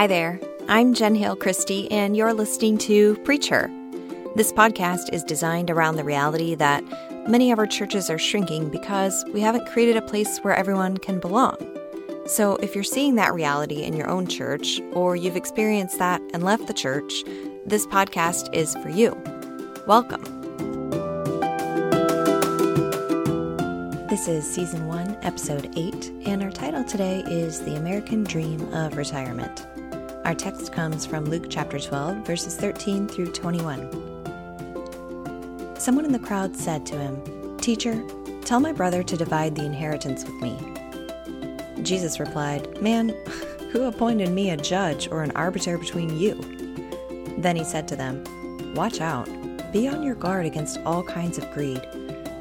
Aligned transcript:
Hi 0.00 0.06
there. 0.06 0.40
I'm 0.66 0.94
Jen 0.94 1.14
Hale 1.14 1.36
Christie, 1.36 1.90
and 1.90 2.16
you're 2.16 2.32
listening 2.32 2.78
to 2.78 3.16
Preacher. 3.16 3.70
This 4.34 4.50
podcast 4.50 5.12
is 5.12 5.22
designed 5.22 5.68
around 5.68 5.96
the 5.96 6.04
reality 6.04 6.54
that 6.54 6.82
many 7.28 7.52
of 7.52 7.58
our 7.58 7.66
churches 7.66 8.08
are 8.08 8.16
shrinking 8.16 8.70
because 8.70 9.26
we 9.34 9.42
haven't 9.42 9.66
created 9.66 9.98
a 9.98 10.00
place 10.00 10.38
where 10.38 10.54
everyone 10.54 10.96
can 10.96 11.20
belong. 11.20 11.54
So, 12.24 12.56
if 12.62 12.74
you're 12.74 12.82
seeing 12.82 13.16
that 13.16 13.34
reality 13.34 13.82
in 13.82 13.94
your 13.94 14.08
own 14.08 14.26
church, 14.26 14.80
or 14.92 15.16
you've 15.16 15.36
experienced 15.36 15.98
that 15.98 16.22
and 16.32 16.42
left 16.42 16.66
the 16.66 16.72
church, 16.72 17.22
this 17.66 17.86
podcast 17.86 18.54
is 18.54 18.74
for 18.76 18.88
you. 18.88 19.14
Welcome. 19.86 20.24
This 24.08 24.28
is 24.28 24.50
season 24.50 24.86
one, 24.86 25.18
episode 25.20 25.74
eight, 25.76 26.10
and 26.24 26.42
our 26.42 26.50
title 26.50 26.84
today 26.84 27.22
is 27.26 27.60
The 27.60 27.76
American 27.76 28.24
Dream 28.24 28.62
of 28.72 28.96
Retirement. 28.96 29.66
Our 30.24 30.34
text 30.34 30.72
comes 30.72 31.06
from 31.06 31.24
Luke 31.24 31.46
chapter 31.48 31.78
12, 31.78 32.26
verses 32.26 32.56
13 32.56 33.08
through 33.08 33.32
21. 33.32 33.90
Someone 35.78 36.04
in 36.04 36.12
the 36.12 36.18
crowd 36.18 36.56
said 36.56 36.84
to 36.86 36.98
him, 36.98 37.56
Teacher, 37.58 38.02
tell 38.44 38.60
my 38.60 38.72
brother 38.72 39.02
to 39.02 39.16
divide 39.16 39.54
the 39.54 39.64
inheritance 39.64 40.24
with 40.24 40.34
me. 40.40 40.56
Jesus 41.82 42.20
replied, 42.20 42.82
Man, 42.82 43.08
who 43.72 43.84
appointed 43.84 44.30
me 44.30 44.50
a 44.50 44.56
judge 44.56 45.08
or 45.10 45.22
an 45.22 45.30
arbiter 45.32 45.78
between 45.78 46.18
you? 46.18 46.34
Then 47.38 47.56
he 47.56 47.64
said 47.64 47.88
to 47.88 47.96
them, 47.96 48.24
Watch 48.74 49.00
out, 49.00 49.28
be 49.72 49.88
on 49.88 50.02
your 50.02 50.14
guard 50.14 50.46
against 50.46 50.78
all 50.80 51.02
kinds 51.02 51.38
of 51.38 51.50
greed 51.52 51.80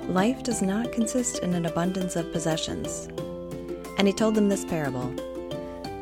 Life 0.09 0.41
does 0.41 0.63
not 0.63 0.91
consist 0.91 1.37
in 1.43 1.53
an 1.53 1.67
abundance 1.67 2.15
of 2.15 2.31
possessions. 2.33 3.07
And 3.99 4.07
he 4.07 4.13
told 4.13 4.33
them 4.33 4.49
this 4.49 4.65
parable 4.65 5.13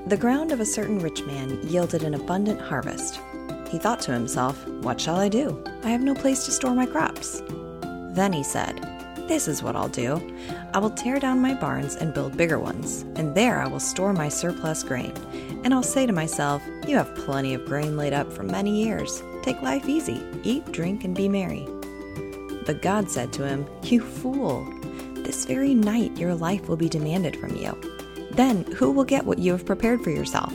The 0.08 0.16
ground 0.16 0.54
of 0.54 0.62
a 0.62 0.66
certain 0.66 1.00
rich 1.00 1.26
man 1.26 1.60
yielded 1.68 2.04
an 2.04 2.14
abundant 2.14 2.62
harvest. 2.62 3.20
He 3.68 3.78
thought 3.78 4.00
to 4.04 4.14
himself, 4.14 4.66
What 4.82 5.02
shall 5.02 5.18
I 5.18 5.28
do? 5.28 5.62
I 5.84 5.90
have 5.90 6.00
no 6.00 6.16
place 6.16 6.46
to 6.46 6.52
store 6.52 6.74
my 6.74 6.86
crops. 6.86 7.42
Then 8.16 8.32
he 8.32 8.42
said, 8.42 8.80
This 9.28 9.50
is 9.50 9.62
what 9.62 9.76
I'll 9.76 9.90
do. 9.90 10.22
I 10.74 10.80
will 10.80 10.92
tear 10.92 11.20
down 11.20 11.42
my 11.42 11.56
barns 11.56 11.96
and 11.96 12.14
build 12.14 12.38
bigger 12.38 12.58
ones, 12.58 13.02
and 13.18 13.36
there 13.36 13.60
I 13.60 13.68
will 13.68 13.82
store 13.82 14.14
my 14.14 14.30
surplus 14.30 14.82
grain. 14.82 15.12
And 15.66 15.74
I'll 15.74 15.84
say 15.84 16.06
to 16.06 16.14
myself, 16.14 16.64
You 16.88 16.96
have 16.96 17.14
plenty 17.14 17.54
of 17.54 17.66
grain 17.66 17.98
laid 17.98 18.14
up 18.14 18.32
for 18.32 18.44
many 18.44 18.82
years. 18.82 19.22
Take 19.42 19.62
life 19.62 19.90
easy, 19.90 20.24
eat, 20.42 20.72
drink, 20.72 21.04
and 21.04 21.14
be 21.14 21.28
merry. 21.28 21.68
But 22.66 22.82
God 22.82 23.12
said 23.12 23.34
to 23.34 23.46
him, 23.46 23.68
You 23.84 24.00
fool! 24.00 24.64
This 25.16 25.44
very 25.44 25.74
night 25.74 26.16
your 26.16 26.34
life 26.34 26.70
will 26.70 26.78
be 26.78 26.88
demanded 26.88 27.36
from 27.36 27.58
you. 27.58 27.97
Then 28.38 28.66
who 28.74 28.92
will 28.92 29.04
get 29.04 29.26
what 29.26 29.40
you 29.40 29.52
have 29.54 29.66
prepared 29.66 30.04
for 30.04 30.12
yourself? 30.12 30.54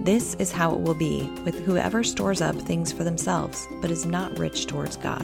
This 0.00 0.34
is 0.34 0.50
how 0.50 0.74
it 0.74 0.80
will 0.80 0.96
be 0.96 1.22
with 1.44 1.60
whoever 1.60 2.02
stores 2.02 2.42
up 2.42 2.56
things 2.56 2.90
for 2.90 3.04
themselves, 3.04 3.68
but 3.80 3.92
is 3.92 4.04
not 4.04 4.36
rich 4.40 4.66
towards 4.66 4.96
God. 4.96 5.22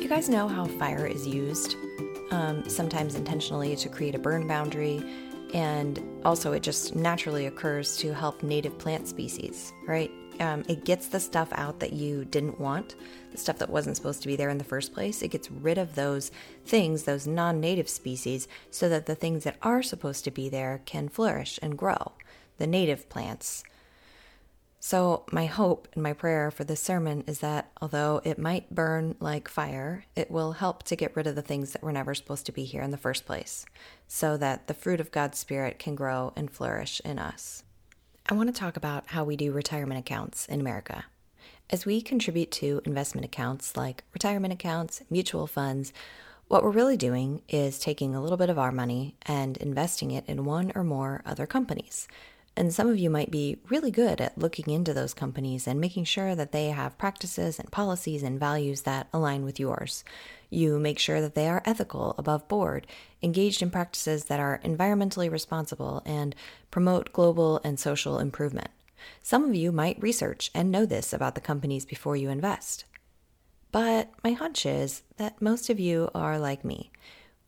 You 0.00 0.08
guys 0.08 0.28
know 0.28 0.46
how 0.46 0.66
fire 0.78 1.04
is 1.04 1.26
used, 1.26 1.74
um, 2.30 2.68
sometimes 2.68 3.16
intentionally 3.16 3.74
to 3.74 3.88
create 3.88 4.14
a 4.14 4.20
burn 4.20 4.46
boundary, 4.46 5.02
and 5.52 6.00
also 6.24 6.52
it 6.52 6.62
just 6.62 6.94
naturally 6.94 7.46
occurs 7.46 7.96
to 7.96 8.14
help 8.14 8.44
native 8.44 8.78
plant 8.78 9.08
species, 9.08 9.72
right? 9.88 10.12
Um, 10.40 10.64
it 10.68 10.84
gets 10.84 11.08
the 11.08 11.20
stuff 11.20 11.48
out 11.52 11.80
that 11.80 11.92
you 11.92 12.24
didn't 12.24 12.60
want, 12.60 12.94
the 13.32 13.38
stuff 13.38 13.58
that 13.58 13.70
wasn't 13.70 13.96
supposed 13.96 14.22
to 14.22 14.28
be 14.28 14.36
there 14.36 14.50
in 14.50 14.58
the 14.58 14.64
first 14.64 14.92
place. 14.92 15.22
It 15.22 15.28
gets 15.28 15.50
rid 15.50 15.78
of 15.78 15.94
those 15.94 16.30
things, 16.64 17.02
those 17.02 17.26
non 17.26 17.60
native 17.60 17.88
species, 17.88 18.48
so 18.70 18.88
that 18.88 19.06
the 19.06 19.14
things 19.14 19.44
that 19.44 19.56
are 19.62 19.82
supposed 19.82 20.24
to 20.24 20.30
be 20.30 20.48
there 20.48 20.82
can 20.84 21.08
flourish 21.08 21.58
and 21.62 21.78
grow, 21.78 22.12
the 22.58 22.66
native 22.66 23.08
plants. 23.08 23.64
So, 24.78 25.24
my 25.32 25.46
hope 25.46 25.88
and 25.94 26.02
my 26.04 26.12
prayer 26.12 26.50
for 26.52 26.62
this 26.62 26.80
sermon 26.80 27.24
is 27.26 27.40
that 27.40 27.72
although 27.82 28.20
it 28.22 28.38
might 28.38 28.72
burn 28.72 29.16
like 29.18 29.48
fire, 29.48 30.04
it 30.14 30.30
will 30.30 30.52
help 30.52 30.84
to 30.84 30.94
get 30.94 31.16
rid 31.16 31.26
of 31.26 31.34
the 31.34 31.42
things 31.42 31.72
that 31.72 31.82
were 31.82 31.90
never 31.90 32.14
supposed 32.14 32.46
to 32.46 32.52
be 32.52 32.64
here 32.64 32.82
in 32.82 32.92
the 32.92 32.96
first 32.96 33.26
place, 33.26 33.66
so 34.06 34.36
that 34.36 34.68
the 34.68 34.74
fruit 34.74 35.00
of 35.00 35.10
God's 35.10 35.38
Spirit 35.38 35.80
can 35.80 35.96
grow 35.96 36.32
and 36.36 36.50
flourish 36.50 37.00
in 37.04 37.18
us. 37.18 37.64
I 38.28 38.34
want 38.34 38.52
to 38.52 38.60
talk 38.60 38.76
about 38.76 39.04
how 39.06 39.22
we 39.22 39.36
do 39.36 39.52
retirement 39.52 40.00
accounts 40.00 40.46
in 40.46 40.58
America. 40.58 41.04
As 41.70 41.86
we 41.86 42.00
contribute 42.00 42.50
to 42.52 42.82
investment 42.84 43.24
accounts 43.24 43.76
like 43.76 44.02
retirement 44.12 44.52
accounts, 44.52 45.00
mutual 45.08 45.46
funds, 45.46 45.92
what 46.48 46.64
we're 46.64 46.70
really 46.70 46.96
doing 46.96 47.42
is 47.48 47.78
taking 47.78 48.16
a 48.16 48.20
little 48.20 48.36
bit 48.36 48.50
of 48.50 48.58
our 48.58 48.72
money 48.72 49.14
and 49.22 49.56
investing 49.58 50.10
it 50.10 50.24
in 50.26 50.44
one 50.44 50.72
or 50.74 50.82
more 50.82 51.22
other 51.24 51.46
companies. 51.46 52.08
And 52.56 52.74
some 52.74 52.88
of 52.88 52.98
you 52.98 53.10
might 53.10 53.30
be 53.30 53.58
really 53.68 53.92
good 53.92 54.20
at 54.20 54.36
looking 54.36 54.74
into 54.74 54.92
those 54.92 55.14
companies 55.14 55.68
and 55.68 55.80
making 55.80 56.04
sure 56.04 56.34
that 56.34 56.50
they 56.50 56.70
have 56.70 56.98
practices 56.98 57.60
and 57.60 57.70
policies 57.70 58.24
and 58.24 58.40
values 58.40 58.82
that 58.82 59.06
align 59.12 59.44
with 59.44 59.60
yours. 59.60 60.02
You 60.50 60.78
make 60.78 60.98
sure 60.98 61.20
that 61.20 61.34
they 61.34 61.48
are 61.48 61.62
ethical, 61.64 62.14
above 62.18 62.46
board, 62.48 62.86
engaged 63.22 63.62
in 63.62 63.70
practices 63.70 64.26
that 64.26 64.40
are 64.40 64.60
environmentally 64.64 65.30
responsible, 65.30 66.02
and 66.04 66.34
promote 66.70 67.12
global 67.12 67.60
and 67.64 67.78
social 67.78 68.18
improvement. 68.18 68.70
Some 69.22 69.44
of 69.44 69.54
you 69.54 69.72
might 69.72 70.02
research 70.02 70.50
and 70.54 70.70
know 70.70 70.86
this 70.86 71.12
about 71.12 71.34
the 71.34 71.40
companies 71.40 71.84
before 71.84 72.16
you 72.16 72.28
invest. 72.28 72.84
But 73.72 74.10
my 74.24 74.32
hunch 74.32 74.64
is 74.64 75.02
that 75.16 75.42
most 75.42 75.68
of 75.68 75.78
you 75.78 76.10
are 76.14 76.38
like 76.38 76.64
me. 76.64 76.90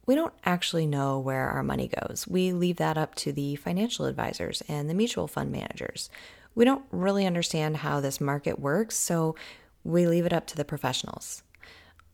We 0.04 0.15
don't 0.15 0.34
actually 0.44 0.86
know 0.86 1.19
where 1.19 1.48
our 1.50 1.62
money 1.62 1.88
goes. 1.88 2.26
We 2.26 2.53
leave 2.53 2.76
that 2.76 2.98
up 2.98 3.15
to 3.16 3.32
the 3.32 3.56
financial 3.56 4.06
advisors 4.06 4.62
and 4.69 4.88
the 4.88 4.94
mutual 4.94 5.28
fund 5.28 5.53
managers. 5.53 6.10
We 6.54 6.65
don't 6.65 6.84
really 6.91 7.26
understand 7.26 7.78
how 7.78 8.00
this 8.00 8.20
market 8.20 8.59
works, 8.59 8.97
so 8.97 9.36
we 9.84 10.06
leave 10.06 10.26
it 10.26 10.32
up 10.32 10.47
to 10.48 10.56
the 10.56 10.65
professionals. 10.65 11.42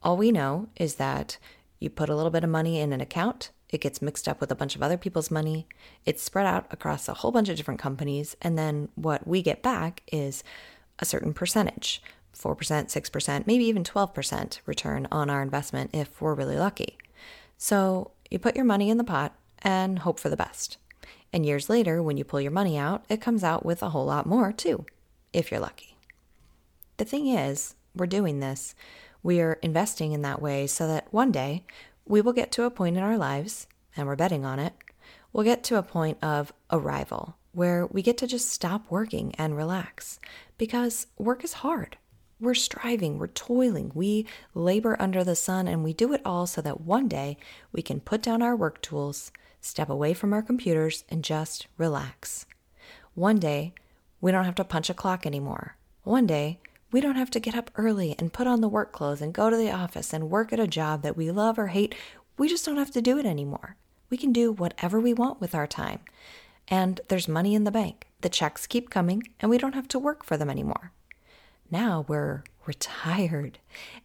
All 0.05 0.19
we 0.19 0.31
know 0.31 0.69
is 0.77 0.97
that 0.97 1.39
you 1.81 1.89
put 1.89 2.11
a 2.11 2.15
little 2.15 2.31
bit 2.31 2.45
of 2.45 2.51
money 2.51 2.79
in 2.79 2.93
an 2.93 3.01
account, 3.01 3.51
it 3.71 3.81
gets 3.81 4.03
mixed 4.03 4.29
up 4.29 4.39
with 4.39 4.53
a 4.53 4.55
bunch 4.55 4.77
of 4.77 4.83
other 4.83 4.99
people's 4.99 5.31
money, 5.31 5.67
it's 6.05 6.23
spread 6.23 6.47
out 6.47 6.67
across 6.71 7.09
a 7.09 7.15
whole 7.15 7.33
bunch 7.33 7.49
of 7.49 7.57
different 7.57 7.81
companies, 7.81 8.37
and 8.43 8.59
then 8.59 8.91
what 8.97 9.27
we 9.27 9.41
get 9.41 9.63
back 9.63 10.03
is 10.13 10.45
a 10.99 11.07
certain 11.07 11.33
percentage 11.33 12.03
4%, 12.37 12.57
6%, 12.57 13.47
maybe 13.47 13.65
even 13.65 13.83
12% 13.83 14.61
return 14.67 15.09
on 15.11 15.31
our 15.31 15.41
investment 15.41 15.91
if 15.95 16.21
we're 16.21 16.35
really 16.35 16.59
lucky. 16.59 16.99
So 17.57 18.11
you 18.31 18.39
put 18.39 18.57
your 18.57 18.65
money 18.65 18.91
in 18.91 18.99
the 18.99 19.05
pot 19.05 19.35
and 19.63 20.01
hope 20.01 20.21
for 20.21 20.29
the 20.29 20.37
best. 20.37 20.77
And 21.33 21.47
years 21.47 21.71
later, 21.71 22.03
when 22.03 22.17
you 22.17 22.25
pull 22.25 22.41
your 22.41 22.51
money 22.51 22.77
out, 22.77 23.05
it 23.09 23.21
comes 23.21 23.43
out 23.43 23.65
with 23.65 23.83
a 23.83 23.91
whole 23.91 24.05
lot 24.05 24.27
more 24.27 24.53
too, 24.53 24.85
if 25.33 25.51
you're 25.51 25.61
lucky. 25.61 25.97
The 26.99 27.05
thing 27.05 27.29
is, 27.29 27.75
we're 27.97 28.07
doing 28.07 28.41
this 28.41 28.75
we 29.25 29.41
are 29.41 29.55
investing 29.55 30.13
in 30.13 30.23
that 30.23 30.41
way 30.41 30.69
so 30.69 30.87
that 30.87 31.13
one 31.13 31.33
day 31.33 31.65
we 32.05 32.21
will 32.21 32.35
get 32.35 32.53
to 32.53 32.65
a 32.65 32.71
point 32.71 32.97
in 32.97 33.03
our 33.03 33.19
lives, 33.19 33.67
and 33.97 34.07
we're 34.07 34.15
betting 34.15 34.45
on 34.45 34.61
it, 34.61 34.75
we'll 35.33 35.45
get 35.45 35.65
to 35.65 35.79
a 35.79 35.83
point 35.83 36.19
of 36.23 36.53
arrival 36.71 37.37
where 37.53 37.87
we 37.87 38.03
get 38.03 38.19
to 38.19 38.27
just 38.27 38.51
stop 38.51 38.91
working 38.91 39.35
and 39.37 39.57
relax 39.57 40.21
because 40.59 41.07
work 41.19 41.43
is 41.43 41.55
hard. 41.55 41.97
We're 42.39 42.55
striving, 42.55 43.19
we're 43.19 43.29
toiling, 43.29 43.93
we 43.95 44.27
labor 44.53 44.97
under 45.01 45.25
the 45.25 45.37
sun, 45.37 45.69
and 45.69 45.83
we 45.83 45.95
do 45.95 46.13
it 46.13 46.21
all 46.25 46.47
so 46.47 46.61
that 46.61 46.83
one 46.83 47.09
day 47.09 47.39
we 47.73 47.81
can 47.81 48.01
put 48.01 48.23
down 48.23 48.43
our 48.43 48.55
work 48.55 48.83
tools, 48.83 49.33
step 49.61 49.89
away 49.89 50.13
from 50.13 50.35
our 50.35 50.43
computers, 50.43 51.05
and 51.09 51.25
just 51.25 51.69
relax. 51.79 52.45
One 53.15 53.39
day, 53.39 53.73
we 54.21 54.33
don't 54.33 54.45
have 54.45 54.57
to 54.57 54.65
punch 54.65 54.91
a 54.91 54.95
clock 54.95 55.25
anymore. 55.25 55.77
One 56.03 56.27
day, 56.27 56.59
we 56.95 57.01
don't 57.01 57.17
have 57.17 57.31
to 57.31 57.41
get 57.41 57.57
up 57.57 57.73
early 57.75 58.15
and 58.21 58.33
put 58.33 58.47
on 58.47 58.61
the 58.61 58.69
work 58.69 58.93
clothes 58.93 59.21
and 59.21 59.35
go 59.35 59.51
to 59.51 59.57
the 59.57 59.73
office 59.73 60.13
and 60.13 60.31
work 60.31 60.53
at 60.53 60.61
a 60.61 60.67
job 60.69 61.03
that 61.03 61.17
we 61.17 61.29
love 61.29 61.59
or 61.59 61.67
hate. 61.67 61.93
We 62.39 62.49
just 62.49 62.65
don't 62.65 62.77
have 62.77 62.93
to 62.93 63.03
do 63.03 63.19
it 63.19 63.27
anymore. 63.27 63.75
We 64.11 64.17
can 64.17 64.33
do 64.33 64.53
whatever 64.53 65.01
we 65.01 65.13
want 65.13 65.41
with 65.41 65.57
our 65.57 65.67
time. 65.67 65.99
And 66.69 67.01
there's 67.09 67.27
money 67.27 67.57
in 67.57 67.65
the 67.65 67.73
bank. 67.73 68.07
The 68.21 68.29
checks 68.29 68.69
keep 68.69 68.91
coming, 68.91 69.25
and 69.41 69.51
we 69.51 69.59
don't 69.59 69.75
have 69.75 69.89
to 69.89 69.99
work 69.99 70.25
for 70.25 70.37
them 70.37 70.49
anymore. 70.49 70.93
Now 71.69 72.05
we're 72.07 72.45
retired 72.65 73.59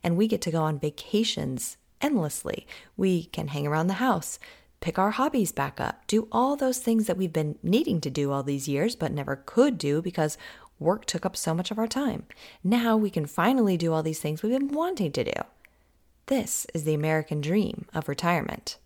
and 0.03 0.17
we 0.17 0.27
get 0.27 0.41
to 0.41 0.51
go 0.51 0.63
on 0.63 0.79
vacations 0.79 1.77
endlessly. 2.01 2.65
We 2.97 3.25
can 3.25 3.49
hang 3.49 3.67
around 3.67 3.85
the 3.85 4.01
house, 4.05 4.39
pick 4.79 4.97
our 4.97 5.11
hobbies 5.11 5.51
back 5.51 5.79
up, 5.79 6.07
do 6.07 6.27
all 6.31 6.55
those 6.55 6.79
things 6.79 7.05
that 7.05 7.17
we've 7.17 7.31
been 7.31 7.59
needing 7.61 8.01
to 8.01 8.09
do 8.09 8.31
all 8.31 8.41
these 8.41 8.67
years 8.67 8.95
but 8.95 9.11
never 9.11 9.35
could 9.35 9.77
do 9.77 10.01
because 10.01 10.39
Work 10.79 11.05
took 11.05 11.25
up 11.25 11.35
so 11.35 11.53
much 11.53 11.71
of 11.71 11.77
our 11.77 11.87
time. 11.87 12.23
Now 12.63 12.95
we 12.95 13.09
can 13.09 13.25
finally 13.25 13.77
do 13.77 13.93
all 13.93 14.01
these 14.01 14.19
things 14.19 14.41
we've 14.41 14.57
been 14.57 14.69
wanting 14.69 15.11
to 15.11 15.23
do. 15.23 15.33
This 16.27 16.65
is 16.73 16.83
the 16.83 16.93
American 16.93 17.41
dream 17.41 17.85
of 17.93 18.07
retirement. 18.07 18.77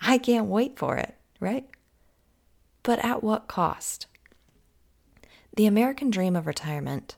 I 0.00 0.18
can't 0.18 0.46
wait 0.46 0.78
for 0.78 0.96
it, 0.96 1.14
right? 1.40 1.66
But 2.82 3.04
at 3.04 3.22
what 3.22 3.48
cost? 3.48 4.06
The 5.56 5.66
American 5.66 6.10
dream 6.10 6.34
of 6.34 6.46
retirement. 6.46 7.16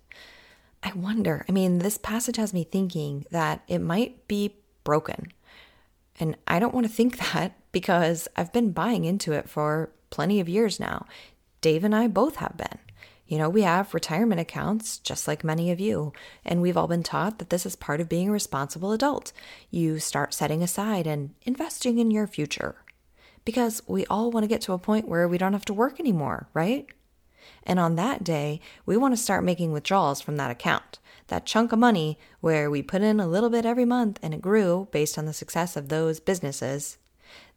I 0.82 0.92
wonder, 0.92 1.46
I 1.48 1.52
mean, 1.52 1.78
this 1.78 1.96
passage 1.96 2.36
has 2.36 2.52
me 2.52 2.64
thinking 2.64 3.24
that 3.30 3.62
it 3.68 3.78
might 3.78 4.28
be 4.28 4.56
broken. 4.84 5.32
And 6.20 6.36
I 6.46 6.58
don't 6.58 6.74
want 6.74 6.86
to 6.86 6.92
think 6.92 7.18
that 7.32 7.56
because 7.72 8.28
I've 8.36 8.52
been 8.52 8.72
buying 8.72 9.04
into 9.04 9.32
it 9.32 9.48
for 9.48 9.90
plenty 10.10 10.40
of 10.40 10.48
years 10.48 10.78
now. 10.78 11.06
Dave 11.60 11.84
and 11.84 11.94
I 11.94 12.06
both 12.06 12.36
have 12.36 12.56
been. 12.56 12.78
You 13.26 13.38
know, 13.38 13.48
we 13.48 13.62
have 13.62 13.94
retirement 13.94 14.40
accounts, 14.40 14.98
just 14.98 15.26
like 15.26 15.42
many 15.42 15.70
of 15.70 15.80
you, 15.80 16.12
and 16.44 16.60
we've 16.60 16.76
all 16.76 16.88
been 16.88 17.02
taught 17.02 17.38
that 17.38 17.48
this 17.48 17.64
is 17.64 17.74
part 17.74 18.00
of 18.00 18.08
being 18.08 18.28
a 18.28 18.32
responsible 18.32 18.92
adult. 18.92 19.32
You 19.70 19.98
start 19.98 20.34
setting 20.34 20.62
aside 20.62 21.06
and 21.06 21.34
investing 21.42 21.98
in 21.98 22.10
your 22.10 22.26
future. 22.26 22.76
Because 23.44 23.82
we 23.86 24.04
all 24.06 24.30
want 24.30 24.44
to 24.44 24.48
get 24.48 24.60
to 24.62 24.72
a 24.72 24.78
point 24.78 25.08
where 25.08 25.26
we 25.26 25.38
don't 25.38 25.52
have 25.54 25.64
to 25.66 25.74
work 25.74 25.98
anymore, 25.98 26.48
right? 26.52 26.86
And 27.62 27.78
on 27.78 27.96
that 27.96 28.24
day, 28.24 28.60
we 28.84 28.96
want 28.96 29.14
to 29.14 29.22
start 29.22 29.44
making 29.44 29.72
withdrawals 29.72 30.20
from 30.20 30.36
that 30.36 30.50
account, 30.50 30.98
that 31.28 31.46
chunk 31.46 31.72
of 31.72 31.78
money 31.78 32.18
where 32.40 32.70
we 32.70 32.82
put 32.82 33.02
in 33.02 33.20
a 33.20 33.26
little 33.26 33.50
bit 33.50 33.66
every 33.66 33.84
month 33.84 34.18
and 34.22 34.34
it 34.34 34.42
grew 34.42 34.88
based 34.92 35.18
on 35.18 35.24
the 35.26 35.32
success 35.32 35.76
of 35.76 35.88
those 35.88 36.20
businesses. 36.20 36.98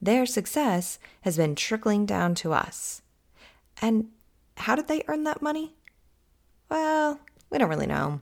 Their 0.01 0.25
success 0.25 0.99
has 1.21 1.37
been 1.37 1.55
trickling 1.55 2.05
down 2.05 2.35
to 2.35 2.53
us. 2.53 3.01
And 3.81 4.09
how 4.57 4.75
did 4.75 4.87
they 4.87 5.03
earn 5.07 5.23
that 5.23 5.41
money? 5.41 5.75
Well, 6.69 7.19
we 7.49 7.57
don't 7.57 7.69
really 7.69 7.87
know. 7.87 8.21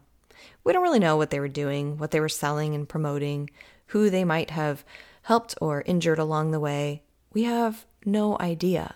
We 0.64 0.74
don't 0.74 0.84
really 0.84 1.00
know 1.00 1.18
what 1.18 1.30
they 1.30 1.40
were 1.40 1.48
doing, 1.48 1.98
what 1.98 2.12
they 2.12 2.20
were 2.20 2.30
selling 2.30 2.76
and 2.76 2.88
promoting, 2.88 3.50
who 3.88 4.10
they 4.10 4.24
might 4.24 4.52
have 4.52 4.84
helped 5.24 5.56
or 5.62 5.84
injured 5.86 6.20
along 6.20 6.52
the 6.52 6.60
way. 6.60 7.04
We 7.34 7.44
have 7.44 7.86
no 8.06 8.38
idea. 8.40 8.96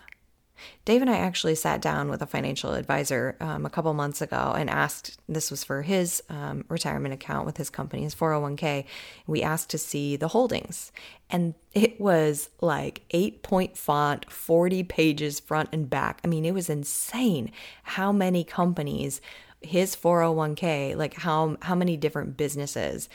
Dave 0.84 1.00
and 1.00 1.10
I 1.10 1.16
actually 1.16 1.54
sat 1.54 1.80
down 1.80 2.10
with 2.10 2.22
a 2.22 2.26
financial 2.26 2.72
advisor 2.72 3.36
um, 3.40 3.66
a 3.66 3.70
couple 3.70 3.92
months 3.94 4.20
ago 4.20 4.54
and 4.56 4.70
asked 4.70 5.18
this 5.28 5.50
was 5.50 5.64
for 5.64 5.82
his 5.82 6.22
um, 6.28 6.64
retirement 6.68 7.14
account 7.14 7.46
with 7.46 7.56
his 7.56 7.70
company, 7.70 8.02
his 8.02 8.14
401k. 8.14 8.84
We 9.26 9.42
asked 9.42 9.70
to 9.70 9.78
see 9.78 10.16
the 10.16 10.28
holdings, 10.28 10.92
and 11.28 11.54
it 11.72 12.00
was 12.00 12.48
like 12.60 13.02
eight 13.10 13.42
point 13.42 13.76
font, 13.76 14.30
40 14.30 14.82
pages 14.84 15.40
front 15.40 15.68
and 15.72 15.88
back. 15.88 16.20
I 16.24 16.28
mean, 16.28 16.44
it 16.44 16.54
was 16.54 16.70
insane 16.70 17.52
how 17.82 18.12
many 18.12 18.44
companies 18.44 19.20
his 19.62 19.94
401k, 19.94 20.96
like 20.96 21.14
how 21.14 21.56
how 21.62 21.74
many 21.74 21.96
different 21.96 22.36
businesses 22.36 23.08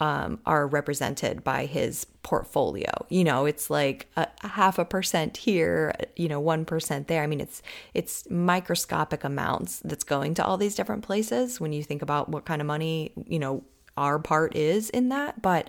um, 0.00 0.40
are 0.46 0.66
represented 0.66 1.44
by 1.44 1.66
his 1.66 2.06
portfolio. 2.22 2.90
You 3.10 3.22
know, 3.22 3.44
it's 3.44 3.68
like 3.68 4.08
a, 4.16 4.26
a 4.42 4.48
half 4.48 4.78
a 4.78 4.84
percent 4.84 5.36
here, 5.36 5.94
you 6.16 6.28
know, 6.28 6.40
one 6.40 6.64
percent 6.64 7.06
there. 7.06 7.22
I 7.22 7.26
mean, 7.26 7.40
it's 7.40 7.62
it's 7.92 8.28
microscopic 8.30 9.22
amounts 9.24 9.80
that's 9.80 10.04
going 10.04 10.34
to 10.34 10.44
all 10.44 10.56
these 10.56 10.74
different 10.74 11.04
places 11.04 11.60
when 11.60 11.72
you 11.72 11.82
think 11.82 12.00
about 12.00 12.30
what 12.30 12.46
kind 12.46 12.60
of 12.62 12.66
money 12.66 13.12
you 13.26 13.38
know 13.38 13.62
our 13.96 14.18
part 14.18 14.56
is 14.56 14.88
in 14.90 15.10
that. 15.10 15.42
But 15.42 15.68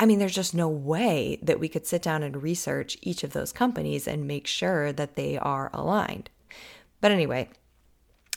I 0.00 0.06
mean, 0.06 0.18
there's 0.18 0.34
just 0.34 0.54
no 0.54 0.68
way 0.68 1.38
that 1.42 1.60
we 1.60 1.68
could 1.68 1.86
sit 1.86 2.02
down 2.02 2.24
and 2.24 2.42
research 2.42 2.98
each 3.02 3.22
of 3.22 3.32
those 3.32 3.52
companies 3.52 4.08
and 4.08 4.26
make 4.26 4.46
sure 4.46 4.92
that 4.92 5.14
they 5.14 5.38
are 5.38 5.70
aligned. 5.72 6.28
But 7.00 7.12
anyway, 7.12 7.50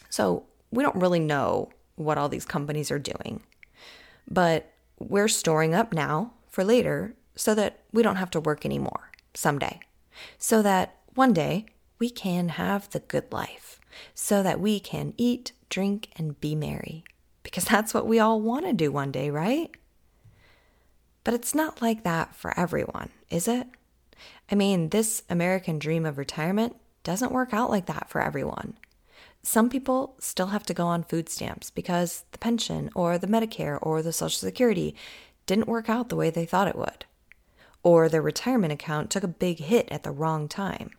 so 0.09 0.45
we 0.71 0.83
don't 0.83 0.95
really 0.95 1.19
know 1.19 1.69
what 1.95 2.17
all 2.17 2.29
these 2.29 2.45
companies 2.45 2.91
are 2.91 2.99
doing. 2.99 3.41
But 4.29 4.71
we're 5.09 5.27
storing 5.27 5.73
up 5.73 5.93
now 5.93 6.33
for 6.49 6.63
later 6.63 7.15
so 7.35 7.55
that 7.55 7.79
we 7.91 8.03
don't 8.03 8.17
have 8.17 8.31
to 8.31 8.39
work 8.39 8.65
anymore 8.65 9.11
someday. 9.33 9.79
So 10.37 10.61
that 10.61 10.97
one 11.15 11.33
day 11.33 11.65
we 11.99 12.09
can 12.09 12.49
have 12.49 12.89
the 12.89 12.99
good 12.99 13.31
life. 13.31 13.79
So 14.15 14.41
that 14.41 14.59
we 14.59 14.79
can 14.79 15.13
eat, 15.17 15.51
drink, 15.69 16.09
and 16.15 16.39
be 16.39 16.55
merry. 16.55 17.03
Because 17.43 17.65
that's 17.65 17.93
what 17.93 18.07
we 18.07 18.19
all 18.19 18.41
want 18.41 18.65
to 18.65 18.73
do 18.73 18.91
one 18.91 19.11
day, 19.11 19.29
right? 19.29 19.69
But 21.23 21.33
it's 21.33 21.53
not 21.53 21.81
like 21.81 22.03
that 22.03 22.35
for 22.35 22.57
everyone, 22.57 23.09
is 23.29 23.47
it? 23.47 23.67
I 24.51 24.55
mean, 24.55 24.89
this 24.89 25.23
American 25.29 25.77
dream 25.77 26.05
of 26.05 26.17
retirement 26.17 26.75
doesn't 27.03 27.31
work 27.31 27.53
out 27.53 27.69
like 27.69 27.85
that 27.87 28.09
for 28.09 28.21
everyone. 28.21 28.77
Some 29.43 29.69
people 29.69 30.15
still 30.19 30.47
have 30.47 30.63
to 30.67 30.73
go 30.73 30.85
on 30.85 31.03
food 31.03 31.27
stamps 31.27 31.69
because 31.69 32.25
the 32.31 32.37
pension 32.37 32.89
or 32.93 33.17
the 33.17 33.27
Medicare 33.27 33.79
or 33.81 34.01
the 34.01 34.13
Social 34.13 34.47
Security 34.47 34.95
didn't 35.47 35.67
work 35.67 35.89
out 35.89 36.09
the 36.09 36.15
way 36.15 36.29
they 36.29 36.45
thought 36.45 36.67
it 36.67 36.75
would, 36.75 37.05
or 37.81 38.07
their 38.07 38.21
retirement 38.21 38.71
account 38.71 39.09
took 39.09 39.23
a 39.23 39.27
big 39.27 39.59
hit 39.59 39.87
at 39.89 40.03
the 40.03 40.11
wrong 40.11 40.47
time. 40.47 40.91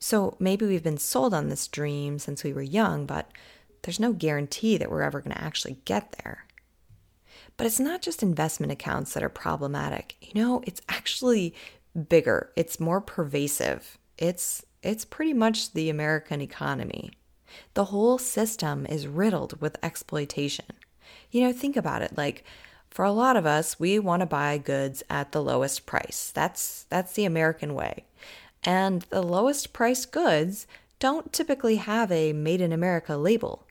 So 0.00 0.36
maybe 0.38 0.66
we've 0.66 0.82
been 0.82 0.98
sold 0.98 1.32
on 1.32 1.48
this 1.48 1.68
dream 1.68 2.18
since 2.18 2.42
we 2.42 2.52
were 2.52 2.62
young, 2.62 3.06
but 3.06 3.30
there's 3.82 4.00
no 4.00 4.12
guarantee 4.12 4.76
that 4.76 4.90
we're 4.90 5.02
ever 5.02 5.20
going 5.20 5.34
to 5.34 5.42
actually 5.42 5.78
get 5.84 6.16
there. 6.22 6.44
But 7.56 7.66
it's 7.66 7.80
not 7.80 8.02
just 8.02 8.22
investment 8.22 8.72
accounts 8.72 9.14
that 9.14 9.22
are 9.22 9.28
problematic. 9.28 10.16
You 10.20 10.42
know, 10.42 10.62
it's 10.66 10.82
actually 10.88 11.54
bigger. 12.08 12.50
It's 12.56 12.80
more 12.80 13.00
pervasive. 13.00 13.96
It's 14.18 14.64
it's 14.82 15.04
pretty 15.04 15.32
much 15.32 15.72
the 15.72 15.88
American 15.88 16.40
economy. 16.40 17.12
The 17.74 17.86
whole 17.86 18.18
system 18.18 18.86
is 18.86 19.06
riddled 19.06 19.60
with 19.60 19.82
exploitation. 19.82 20.66
You 21.30 21.42
know, 21.42 21.52
think 21.52 21.76
about 21.76 22.02
it 22.02 22.16
like 22.16 22.44
for 22.90 23.04
a 23.04 23.12
lot 23.12 23.36
of 23.36 23.44
us, 23.44 23.80
we 23.80 23.98
want 23.98 24.20
to 24.20 24.26
buy 24.26 24.56
goods 24.56 25.02
at 25.10 25.32
the 25.32 25.42
lowest 25.42 25.84
price. 25.84 26.30
That's 26.32 26.86
that's 26.90 27.14
the 27.14 27.24
American 27.24 27.74
way. 27.74 28.04
And 28.62 29.02
the 29.10 29.22
lowest 29.22 29.72
price 29.72 30.06
goods 30.06 30.66
don't 31.00 31.32
typically 31.32 31.76
have 31.76 32.12
a 32.12 32.32
made 32.32 32.60
in 32.60 32.72
America 32.72 33.16
label. 33.16 33.66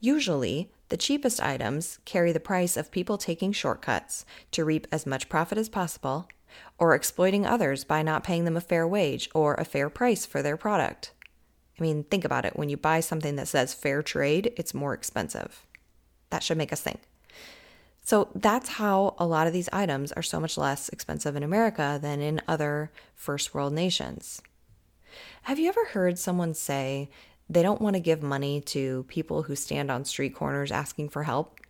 Usually, 0.00 0.70
the 0.90 0.96
cheapest 0.96 1.42
items 1.42 1.98
carry 2.04 2.32
the 2.32 2.40
price 2.40 2.76
of 2.76 2.90
people 2.90 3.18
taking 3.18 3.52
shortcuts 3.52 4.24
to 4.52 4.64
reap 4.64 4.86
as 4.92 5.06
much 5.06 5.28
profit 5.28 5.58
as 5.58 5.68
possible 5.68 6.28
or 6.78 6.94
exploiting 6.94 7.44
others 7.44 7.84
by 7.84 8.02
not 8.02 8.24
paying 8.24 8.44
them 8.44 8.56
a 8.56 8.60
fair 8.60 8.86
wage 8.86 9.28
or 9.34 9.54
a 9.54 9.64
fair 9.64 9.90
price 9.90 10.24
for 10.24 10.40
their 10.40 10.56
product. 10.56 11.12
I 11.80 11.82
mean, 11.82 12.04
think 12.04 12.24
about 12.24 12.44
it. 12.44 12.56
When 12.56 12.68
you 12.68 12.76
buy 12.76 13.00
something 13.00 13.36
that 13.36 13.48
says 13.48 13.72
fair 13.72 14.02
trade, 14.02 14.52
it's 14.56 14.74
more 14.74 14.92
expensive. 14.92 15.64
That 16.28 16.42
should 16.42 16.58
make 16.58 16.72
us 16.72 16.80
think. 16.80 17.00
So 18.02 18.28
that's 18.34 18.70
how 18.70 19.14
a 19.18 19.26
lot 19.26 19.46
of 19.46 19.52
these 19.52 19.68
items 19.72 20.12
are 20.12 20.22
so 20.22 20.40
much 20.40 20.58
less 20.58 20.88
expensive 20.90 21.36
in 21.36 21.42
America 21.42 21.98
than 22.00 22.20
in 22.20 22.42
other 22.46 22.90
first 23.14 23.54
world 23.54 23.72
nations. 23.72 24.42
Have 25.42 25.58
you 25.58 25.68
ever 25.68 25.86
heard 25.86 26.18
someone 26.18 26.54
say 26.54 27.08
they 27.48 27.62
don't 27.62 27.80
want 27.80 27.94
to 27.94 28.00
give 28.00 28.22
money 28.22 28.60
to 28.62 29.04
people 29.08 29.44
who 29.44 29.56
stand 29.56 29.90
on 29.90 30.04
street 30.04 30.34
corners 30.34 30.70
asking 30.70 31.08
for 31.08 31.24
help? 31.24 31.60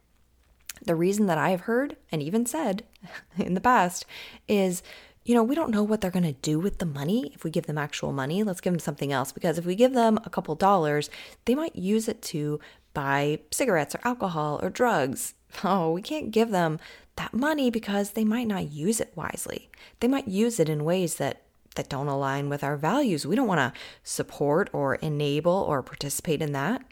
The 0.83 0.95
reason 0.95 1.27
that 1.27 1.39
I 1.39 1.51
have 1.51 1.63
heard 1.63 1.97
and 2.11 2.23
even 2.23 2.47
said 2.47 2.85
in 3.39 3.55
the 3.55 3.61
past 3.61 4.07
is 4.49 4.83
you 5.25 5.35
know, 5.35 5.43
we 5.43 5.55
don't 5.55 5.71
know 5.71 5.83
what 5.83 6.01
they're 6.01 6.11
going 6.11 6.23
to 6.23 6.33
do 6.33 6.59
with 6.59 6.79
the 6.79 6.87
money. 6.87 7.33
If 7.35 7.45
we 7.45 7.51
give 7.51 7.67
them 7.67 7.79
actual 7.79 8.13
money, 8.13 8.43
let's 8.43 8.61
give 8.61 8.73
them 8.73 8.81
something 8.81 9.13
else. 9.13 9.33
Because 9.33 9.59
if 9.59 9.67
we 9.67 9.75
give 9.75 9.93
them 9.93 10.19
a 10.25 10.31
couple 10.31 10.55
dollars, 10.55 11.11
they 11.45 11.55
might 11.55 11.77
use 11.77 12.09
it 12.09 12.23
to 12.23 12.59
buy 12.95 13.41
cigarettes 13.51 13.95
or 13.95 14.01
alcohol 14.05 14.59
or 14.63 14.71
drugs. 14.71 15.35
Oh, 15.65 15.91
we 15.91 16.01
can't 16.01 16.31
give 16.31 16.51
them 16.51 16.79
that 17.17 17.35
money 17.35 17.71
because 17.73 18.13
they 18.13 18.25
might 18.25 18.47
not 18.47 18.71
use 18.71 19.01
it 19.01 19.13
wisely. 19.17 19.69
They 19.99 20.07
might 20.07 20.29
use 20.29 20.61
it 20.61 20.69
in 20.69 20.85
ways 20.85 21.17
that 21.17 21.43
that 21.75 21.89
don't 21.89 22.07
align 22.07 22.49
with 22.49 22.63
our 22.63 22.77
values. 22.77 23.27
We 23.27 23.35
don't 23.35 23.49
want 23.49 23.75
to 23.75 23.81
support 24.05 24.71
or 24.73 24.95
enable 24.97 25.53
or 25.53 25.83
participate 25.83 26.41
in 26.41 26.53
that. 26.53 26.83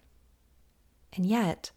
And 1.14 1.24
yet, 1.24 1.70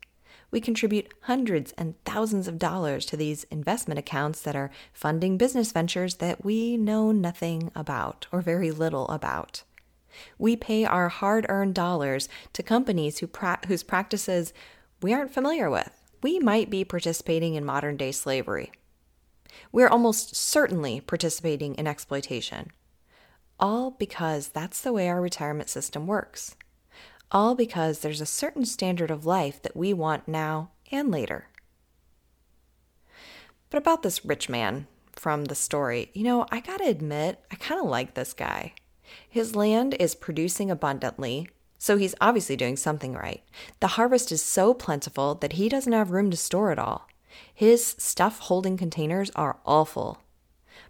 we 0.51 0.59
contribute 0.59 1.11
hundreds 1.21 1.71
and 1.77 1.95
thousands 2.03 2.47
of 2.47 2.59
dollars 2.59 3.05
to 3.07 3.17
these 3.17 3.45
investment 3.45 3.97
accounts 3.97 4.41
that 4.41 4.55
are 4.55 4.69
funding 4.93 5.37
business 5.37 5.71
ventures 5.71 6.15
that 6.15 6.43
we 6.43 6.77
know 6.77 7.11
nothing 7.11 7.71
about 7.73 8.27
or 8.31 8.41
very 8.41 8.69
little 8.69 9.07
about. 9.07 9.63
We 10.37 10.57
pay 10.57 10.83
our 10.83 11.07
hard 11.07 11.45
earned 11.47 11.73
dollars 11.73 12.27
to 12.53 12.61
companies 12.61 13.19
who 13.19 13.27
pra- 13.27 13.61
whose 13.67 13.81
practices 13.81 14.53
we 15.01 15.13
aren't 15.13 15.33
familiar 15.33 15.69
with. 15.69 15.89
We 16.21 16.37
might 16.37 16.69
be 16.69 16.83
participating 16.83 17.55
in 17.55 17.65
modern 17.65 17.95
day 17.95 18.11
slavery. 18.11 18.71
We're 19.71 19.87
almost 19.87 20.35
certainly 20.35 20.99
participating 20.99 21.75
in 21.75 21.87
exploitation. 21.87 22.71
All 23.59 23.91
because 23.91 24.49
that's 24.49 24.81
the 24.81 24.93
way 24.93 25.07
our 25.07 25.21
retirement 25.21 25.69
system 25.69 26.07
works 26.07 26.55
all 27.31 27.55
because 27.55 27.99
there's 27.99 28.21
a 28.21 28.25
certain 28.25 28.65
standard 28.65 29.09
of 29.09 29.25
life 29.25 29.61
that 29.61 29.75
we 29.75 29.93
want 29.93 30.27
now 30.27 30.71
and 30.91 31.09
later. 31.09 31.47
But 33.69 33.77
about 33.77 34.03
this 34.03 34.25
rich 34.25 34.49
man 34.49 34.87
from 35.13 35.45
the 35.45 35.55
story, 35.55 36.11
you 36.13 36.23
know, 36.23 36.45
I 36.51 36.59
gotta 36.59 36.85
admit, 36.85 37.39
I 37.51 37.55
kind 37.55 37.79
of 37.79 37.87
like 37.87 38.13
this 38.13 38.33
guy. 38.33 38.73
His 39.29 39.55
land 39.55 39.95
is 39.99 40.15
producing 40.15 40.69
abundantly, 40.69 41.49
so 41.77 41.97
he's 41.97 42.15
obviously 42.21 42.55
doing 42.55 42.75
something 42.75 43.13
right. 43.13 43.43
The 43.79 43.87
harvest 43.87 44.31
is 44.31 44.43
so 44.43 44.73
plentiful 44.73 45.35
that 45.35 45.53
he 45.53 45.69
doesn't 45.69 45.93
have 45.93 46.11
room 46.11 46.29
to 46.31 46.37
store 46.37 46.71
it 46.71 46.79
all. 46.79 47.07
His 47.53 47.95
stuff 47.97 48.39
holding 48.39 48.77
containers 48.77 49.31
are 49.35 49.59
awful. 49.65 50.21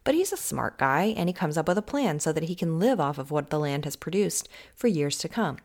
But 0.04 0.16
he's 0.16 0.34
a 0.34 0.38
smart 0.38 0.80
guy 0.80 1.14
and 1.16 1.30
he 1.30 1.34
comes 1.34 1.58
up 1.58 1.68
with 1.68 1.78
a 1.78 1.84
plan 1.84 2.20
so 2.20 2.34
that 2.34 2.44
he 2.44 2.56
can 2.56 2.80
live 2.80 3.00
off 3.00 3.18
of 3.18 3.30
what 3.30 3.52
the 3.52 3.60
land 3.60 3.86
has 3.86 3.96
produced 3.96 4.50
for 4.76 4.88
years 4.88 5.18
to 5.20 5.30
come. 5.30 5.58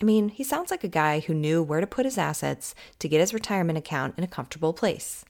I 0.00 0.04
mean, 0.04 0.30
he 0.30 0.44
sounds 0.44 0.70
like 0.70 0.82
a 0.82 0.88
guy 0.88 1.20
who 1.20 1.34
knew 1.34 1.62
where 1.62 1.80
to 1.80 1.86
put 1.86 2.06
his 2.06 2.16
assets 2.16 2.74
to 2.98 3.08
get 3.08 3.20
his 3.20 3.34
retirement 3.34 3.78
account 3.78 4.14
in 4.16 4.24
a 4.24 4.28
comfortable 4.28 4.72
place. 4.72 5.24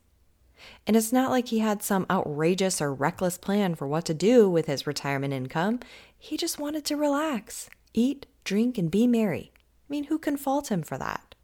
And 0.87 0.97
it's 0.97 1.13
not 1.13 1.31
like 1.31 1.49
he 1.49 1.59
had 1.59 1.83
some 1.83 2.07
outrageous 2.09 2.81
or 2.81 2.95
reckless 2.95 3.37
plan 3.37 3.75
for 3.75 3.89
what 3.89 4.05
to 4.05 4.15
do 4.15 4.49
with 4.49 4.67
his 4.67 4.87
retirement 4.87 5.33
income. 5.33 5.81
He 6.17 6.37
just 6.37 6.59
wanted 6.59 6.85
to 6.85 6.97
relax, 6.97 7.69
eat, 7.95 8.27
drink, 8.45 8.79
and 8.79 8.91
be 8.91 9.07
merry. 9.07 9.53
I 9.57 9.87
mean, 9.89 10.05
who 10.05 10.19
can 10.19 10.37
fault 10.37 10.71
him 10.71 10.83
for 10.83 10.99
that? 10.99 11.35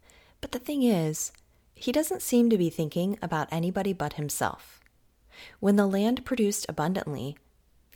But 0.40 0.52
the 0.52 0.58
thing 0.58 0.82
is, 0.82 1.32
he 1.74 1.92
doesn't 1.92 2.22
seem 2.22 2.48
to 2.50 2.58
be 2.58 2.70
thinking 2.70 3.18
about 3.20 3.48
anybody 3.50 3.92
but 3.92 4.14
himself. 4.14 4.80
When 5.60 5.76
the 5.76 5.86
land 5.86 6.24
produced 6.24 6.66
abundantly, 6.68 7.36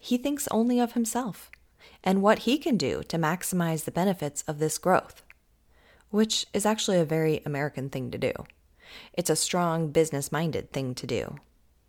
he 0.01 0.17
thinks 0.17 0.49
only 0.51 0.81
of 0.81 0.93
himself 0.93 1.51
and 2.03 2.23
what 2.23 2.41
he 2.41 2.59
can 2.59 2.77
do 2.77 3.03
to 3.09 3.19
maximize 3.19 3.85
the 3.85 3.91
benefits 3.91 4.43
of 4.47 4.59
this 4.59 4.79
growth, 4.79 5.23
which 6.11 6.47
is 6.53 6.67
actually 6.67 6.99
a 6.99 7.05
very 7.05 7.43
American 7.45 7.91
thing 7.91 8.11
to 8.11 8.19
do. 8.19 8.33
It's 9.13 9.31
a 9.31 9.37
strong 9.37 9.91
business 9.91 10.33
minded 10.33 10.73
thing 10.73 10.95
to 10.97 11.07
do. 11.07 11.37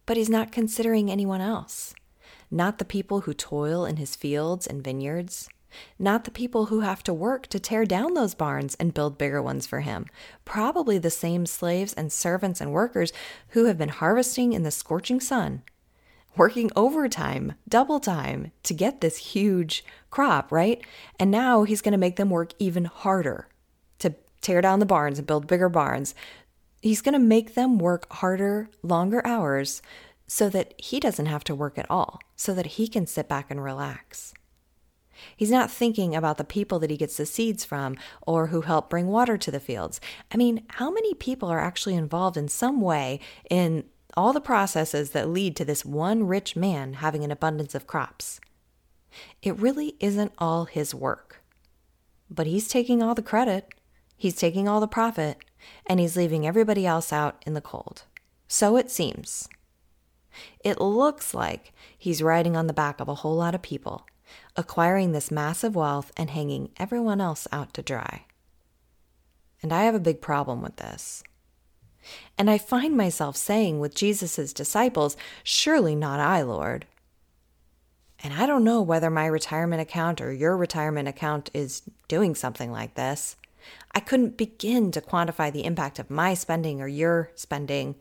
But 0.05 0.17
he's 0.17 0.29
not 0.29 0.51
considering 0.51 1.09
anyone 1.09 1.41
else. 1.41 1.93
Not 2.49 2.77
the 2.77 2.85
people 2.85 3.21
who 3.21 3.33
toil 3.33 3.85
in 3.85 3.97
his 3.97 4.15
fields 4.15 4.67
and 4.67 4.83
vineyards. 4.83 5.47
Not 5.97 6.25
the 6.25 6.31
people 6.31 6.65
who 6.65 6.81
have 6.81 7.01
to 7.03 7.13
work 7.13 7.47
to 7.47 7.59
tear 7.59 7.85
down 7.85 8.13
those 8.13 8.35
barns 8.35 8.75
and 8.75 8.93
build 8.93 9.17
bigger 9.17 9.41
ones 9.41 9.65
for 9.65 9.79
him. 9.81 10.05
Probably 10.43 10.97
the 10.97 11.09
same 11.09 11.45
slaves 11.45 11.93
and 11.93 12.11
servants 12.11 12.59
and 12.59 12.73
workers 12.73 13.13
who 13.49 13.65
have 13.65 13.77
been 13.77 13.89
harvesting 13.89 14.51
in 14.51 14.63
the 14.63 14.71
scorching 14.71 15.21
sun, 15.21 15.63
working 16.37 16.71
overtime, 16.75 17.53
double 17.67 17.99
time 17.99 18.51
to 18.63 18.73
get 18.73 19.01
this 19.01 19.17
huge 19.17 19.83
crop, 20.09 20.51
right? 20.51 20.81
And 21.19 21.31
now 21.31 21.63
he's 21.63 21.81
going 21.81 21.91
to 21.93 21.97
make 21.97 22.15
them 22.15 22.29
work 22.29 22.53
even 22.59 22.85
harder 22.85 23.47
to 23.99 24.15
tear 24.41 24.61
down 24.61 24.79
the 24.79 24.85
barns 24.85 25.17
and 25.17 25.27
build 25.27 25.47
bigger 25.47 25.69
barns 25.69 26.15
He's 26.81 27.01
going 27.01 27.13
to 27.13 27.19
make 27.19 27.53
them 27.53 27.77
work 27.77 28.11
harder, 28.11 28.69
longer 28.81 29.25
hours 29.25 29.81
so 30.27 30.49
that 30.49 30.73
he 30.77 30.99
doesn't 30.99 31.27
have 31.27 31.43
to 31.43 31.55
work 31.55 31.77
at 31.77 31.89
all, 31.89 32.19
so 32.35 32.53
that 32.53 32.65
he 32.65 32.87
can 32.87 33.05
sit 33.05 33.27
back 33.29 33.51
and 33.51 33.63
relax. 33.63 34.33
He's 35.35 35.51
not 35.51 35.69
thinking 35.69 36.15
about 36.15 36.37
the 36.37 36.43
people 36.43 36.79
that 36.79 36.89
he 36.89 36.97
gets 36.97 37.17
the 37.17 37.27
seeds 37.27 37.63
from 37.63 37.97
or 38.25 38.47
who 38.47 38.61
help 38.61 38.89
bring 38.89 39.07
water 39.07 39.37
to 39.37 39.51
the 39.51 39.59
fields. 39.59 40.01
I 40.31 40.37
mean, 40.37 40.63
how 40.67 40.89
many 40.89 41.13
people 41.13 41.49
are 41.49 41.59
actually 41.59 41.95
involved 41.95 42.37
in 42.37 42.47
some 42.47 42.81
way 42.81 43.19
in 43.49 43.83
all 44.15 44.33
the 44.33 44.41
processes 44.41 45.11
that 45.11 45.29
lead 45.29 45.55
to 45.55 45.65
this 45.65 45.85
one 45.85 46.27
rich 46.27 46.55
man 46.55 46.93
having 46.93 47.23
an 47.23 47.31
abundance 47.31 47.75
of 47.75 47.87
crops? 47.87 48.39
It 49.41 49.59
really 49.59 49.95
isn't 49.99 50.33
all 50.37 50.65
his 50.65 50.95
work. 50.95 51.43
But 52.29 52.47
he's 52.47 52.67
taking 52.67 53.03
all 53.03 53.13
the 53.13 53.21
credit, 53.21 53.73
he's 54.15 54.35
taking 54.35 54.67
all 54.67 54.79
the 54.79 54.87
profit, 54.87 55.37
and 55.85 55.99
he's 55.99 56.15
leaving 56.15 56.47
everybody 56.47 56.85
else 56.85 57.11
out 57.11 57.41
in 57.45 57.53
the 57.53 57.61
cold. 57.61 58.03
So 58.47 58.77
it 58.77 58.89
seems. 58.89 59.47
It 60.63 60.79
looks 60.79 61.33
like 61.33 61.73
he's 61.97 62.23
riding 62.23 62.55
on 62.55 62.67
the 62.67 62.73
back 62.73 62.99
of 62.99 63.09
a 63.09 63.15
whole 63.15 63.35
lot 63.35 63.55
of 63.55 63.61
people, 63.61 64.05
acquiring 64.55 65.11
this 65.11 65.31
massive 65.31 65.75
wealth 65.75 66.11
and 66.15 66.29
hanging 66.29 66.71
everyone 66.77 67.19
else 67.19 67.47
out 67.51 67.73
to 67.73 67.81
dry. 67.81 68.25
And 69.61 69.73
I 69.73 69.83
have 69.83 69.95
a 69.95 69.99
big 69.99 70.21
problem 70.21 70.61
with 70.61 70.77
this. 70.77 71.23
And 72.37 72.49
I 72.49 72.57
find 72.57 72.95
myself 72.95 73.35
saying 73.35 73.79
with 73.79 73.95
Jesus' 73.95 74.53
disciples, 74.53 75.17
Surely 75.43 75.95
not 75.95 76.19
I, 76.19 76.41
Lord. 76.41 76.85
And 78.23 78.33
I 78.33 78.45
don't 78.45 78.63
know 78.63 78.81
whether 78.81 79.09
my 79.09 79.25
retirement 79.25 79.81
account 79.81 80.21
or 80.21 80.31
your 80.31 80.55
retirement 80.55 81.07
account 81.07 81.49
is 81.53 81.81
doing 82.07 82.35
something 82.35 82.71
like 82.71 82.93
this. 82.95 83.35
I 83.93 83.99
couldn't 83.99 84.37
begin 84.37 84.91
to 84.91 85.01
quantify 85.01 85.51
the 85.51 85.65
impact 85.65 85.99
of 85.99 86.09
my 86.09 86.33
spending 86.33 86.81
or 86.81 86.87
your 86.87 87.31
spending, 87.35 87.95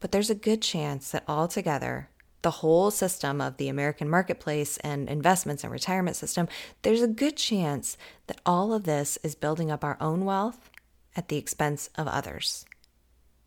but 0.00 0.12
there's 0.12 0.30
a 0.30 0.34
good 0.34 0.62
chance 0.62 1.10
that 1.10 1.24
altogether, 1.28 2.08
the 2.42 2.50
whole 2.50 2.90
system 2.90 3.40
of 3.40 3.56
the 3.56 3.68
American 3.68 4.08
marketplace 4.08 4.78
and 4.78 5.08
investments 5.08 5.64
and 5.64 5.72
retirement 5.72 6.16
system, 6.16 6.48
there's 6.82 7.02
a 7.02 7.08
good 7.08 7.36
chance 7.36 7.96
that 8.26 8.40
all 8.46 8.72
of 8.72 8.84
this 8.84 9.18
is 9.22 9.34
building 9.34 9.70
up 9.70 9.82
our 9.82 9.96
own 10.00 10.24
wealth 10.24 10.70
at 11.16 11.28
the 11.28 11.36
expense 11.36 11.90
of 11.96 12.06
others. 12.06 12.64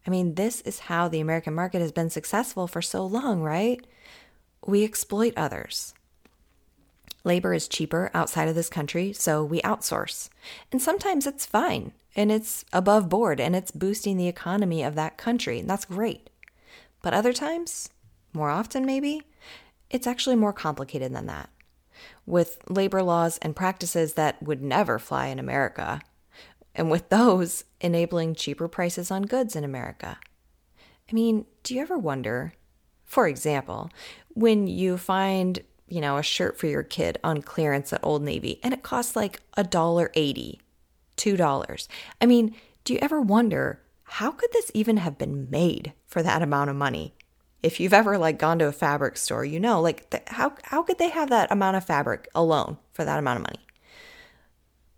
I 0.05 0.09
mean, 0.09 0.35
this 0.35 0.61
is 0.61 0.79
how 0.79 1.07
the 1.07 1.19
American 1.19 1.53
market 1.53 1.79
has 1.81 1.91
been 1.91 2.09
successful 2.09 2.67
for 2.67 2.81
so 2.81 3.05
long, 3.05 3.41
right? 3.41 3.85
We 4.65 4.83
exploit 4.83 5.33
others. 5.37 5.93
Labor 7.23 7.53
is 7.53 7.67
cheaper 7.67 8.09
outside 8.13 8.47
of 8.47 8.55
this 8.55 8.69
country, 8.69 9.13
so 9.13 9.43
we 9.43 9.61
outsource. 9.61 10.29
And 10.71 10.81
sometimes 10.81 11.27
it's 11.27 11.45
fine 11.45 11.93
and 12.15 12.31
it's 12.31 12.65
above 12.73 13.09
board 13.09 13.39
and 13.39 13.55
it's 13.55 13.71
boosting 13.71 14.17
the 14.17 14.27
economy 14.27 14.83
of 14.83 14.95
that 14.95 15.17
country, 15.17 15.59
and 15.59 15.69
that's 15.69 15.85
great. 15.85 16.29
But 17.01 17.13
other 17.13 17.33
times, 17.33 17.89
more 18.33 18.49
often 18.49 18.85
maybe, 18.85 19.21
it's 19.89 20.07
actually 20.07 20.35
more 20.35 20.53
complicated 20.53 21.13
than 21.13 21.27
that. 21.27 21.49
With 22.25 22.57
labor 22.67 23.03
laws 23.03 23.37
and 23.39 23.55
practices 23.55 24.13
that 24.13 24.41
would 24.41 24.61
never 24.61 24.97
fly 24.97 25.27
in 25.27 25.39
America, 25.39 26.01
and 26.75 26.89
with 26.89 27.09
those 27.09 27.65
enabling 27.79 28.35
cheaper 28.35 28.67
prices 28.67 29.11
on 29.11 29.23
goods 29.23 29.55
in 29.55 29.63
America. 29.63 30.17
I 31.09 31.13
mean, 31.13 31.45
do 31.63 31.75
you 31.75 31.81
ever 31.81 31.97
wonder, 31.97 32.53
for 33.05 33.27
example, 33.27 33.89
when 34.33 34.67
you 34.67 34.97
find 34.97 35.61
you 35.91 35.99
know, 35.99 36.17
a 36.17 36.23
shirt 36.23 36.57
for 36.57 36.67
your 36.67 36.83
kid 36.83 37.19
on 37.21 37.41
clearance 37.41 37.91
at 37.91 37.99
Old 38.01 38.23
Navy 38.23 38.61
and 38.63 38.73
it 38.73 38.81
costs 38.81 39.13
like 39.13 39.41
a 39.57 39.63
dollar 39.63 40.09
eighty, 40.15 40.61
two 41.17 41.35
dollars. 41.35 41.89
I 42.21 42.25
mean, 42.25 42.55
do 42.85 42.93
you 42.93 42.99
ever 43.01 43.19
wonder 43.19 43.81
how 44.03 44.31
could 44.31 44.51
this 44.53 44.71
even 44.73 44.97
have 44.97 45.17
been 45.17 45.49
made 45.49 45.91
for 46.07 46.23
that 46.23 46.41
amount 46.41 46.69
of 46.69 46.77
money? 46.77 47.13
If 47.61 47.79
you've 47.79 47.93
ever 47.93 48.17
like 48.17 48.39
gone 48.39 48.57
to 48.59 48.67
a 48.67 48.71
fabric 48.71 49.17
store, 49.17 49.43
you 49.43 49.59
know, 49.59 49.81
like 49.81 50.29
how 50.29 50.53
how 50.63 50.81
could 50.81 50.97
they 50.97 51.09
have 51.09 51.29
that 51.29 51.51
amount 51.51 51.75
of 51.75 51.83
fabric 51.83 52.29
alone 52.33 52.77
for 52.93 53.03
that 53.03 53.19
amount 53.19 53.41
of 53.41 53.47
money? 53.47 53.65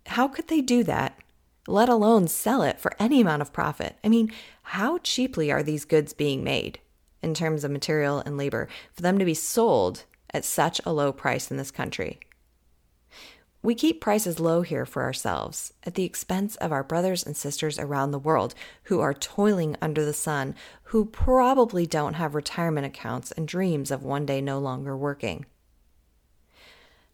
How 0.06 0.28
could 0.28 0.46
they 0.46 0.60
do 0.60 0.84
that? 0.84 1.18
Let 1.66 1.88
alone 1.88 2.28
sell 2.28 2.62
it 2.62 2.78
for 2.78 2.92
any 2.98 3.20
amount 3.20 3.42
of 3.42 3.52
profit. 3.52 3.96
I 4.04 4.08
mean, 4.08 4.32
how 4.62 4.98
cheaply 4.98 5.50
are 5.50 5.62
these 5.62 5.84
goods 5.84 6.12
being 6.12 6.44
made 6.44 6.78
in 7.22 7.34
terms 7.34 7.64
of 7.64 7.70
material 7.70 8.22
and 8.24 8.36
labor 8.36 8.68
for 8.92 9.02
them 9.02 9.18
to 9.18 9.24
be 9.24 9.34
sold 9.34 10.04
at 10.34 10.44
such 10.44 10.80
a 10.84 10.92
low 10.92 11.12
price 11.12 11.50
in 11.50 11.56
this 11.56 11.70
country. 11.70 12.20
We 13.62 13.74
keep 13.74 14.02
prices 14.02 14.38
low 14.38 14.60
here 14.60 14.84
for 14.84 15.02
ourselves 15.02 15.72
at 15.84 15.94
the 15.94 16.04
expense 16.04 16.54
of 16.56 16.70
our 16.70 16.84
brothers 16.84 17.24
and 17.24 17.34
sisters 17.34 17.78
around 17.78 18.10
the 18.10 18.18
world 18.18 18.54
who 18.84 19.00
are 19.00 19.14
toiling 19.14 19.74
under 19.80 20.04
the 20.04 20.12
sun, 20.12 20.54
who 20.82 21.06
probably 21.06 21.86
don't 21.86 22.14
have 22.14 22.34
retirement 22.34 22.86
accounts 22.86 23.32
and 23.32 23.48
dreams 23.48 23.90
of 23.90 24.02
one 24.02 24.26
day 24.26 24.42
no 24.42 24.58
longer 24.58 24.94
working. 24.94 25.46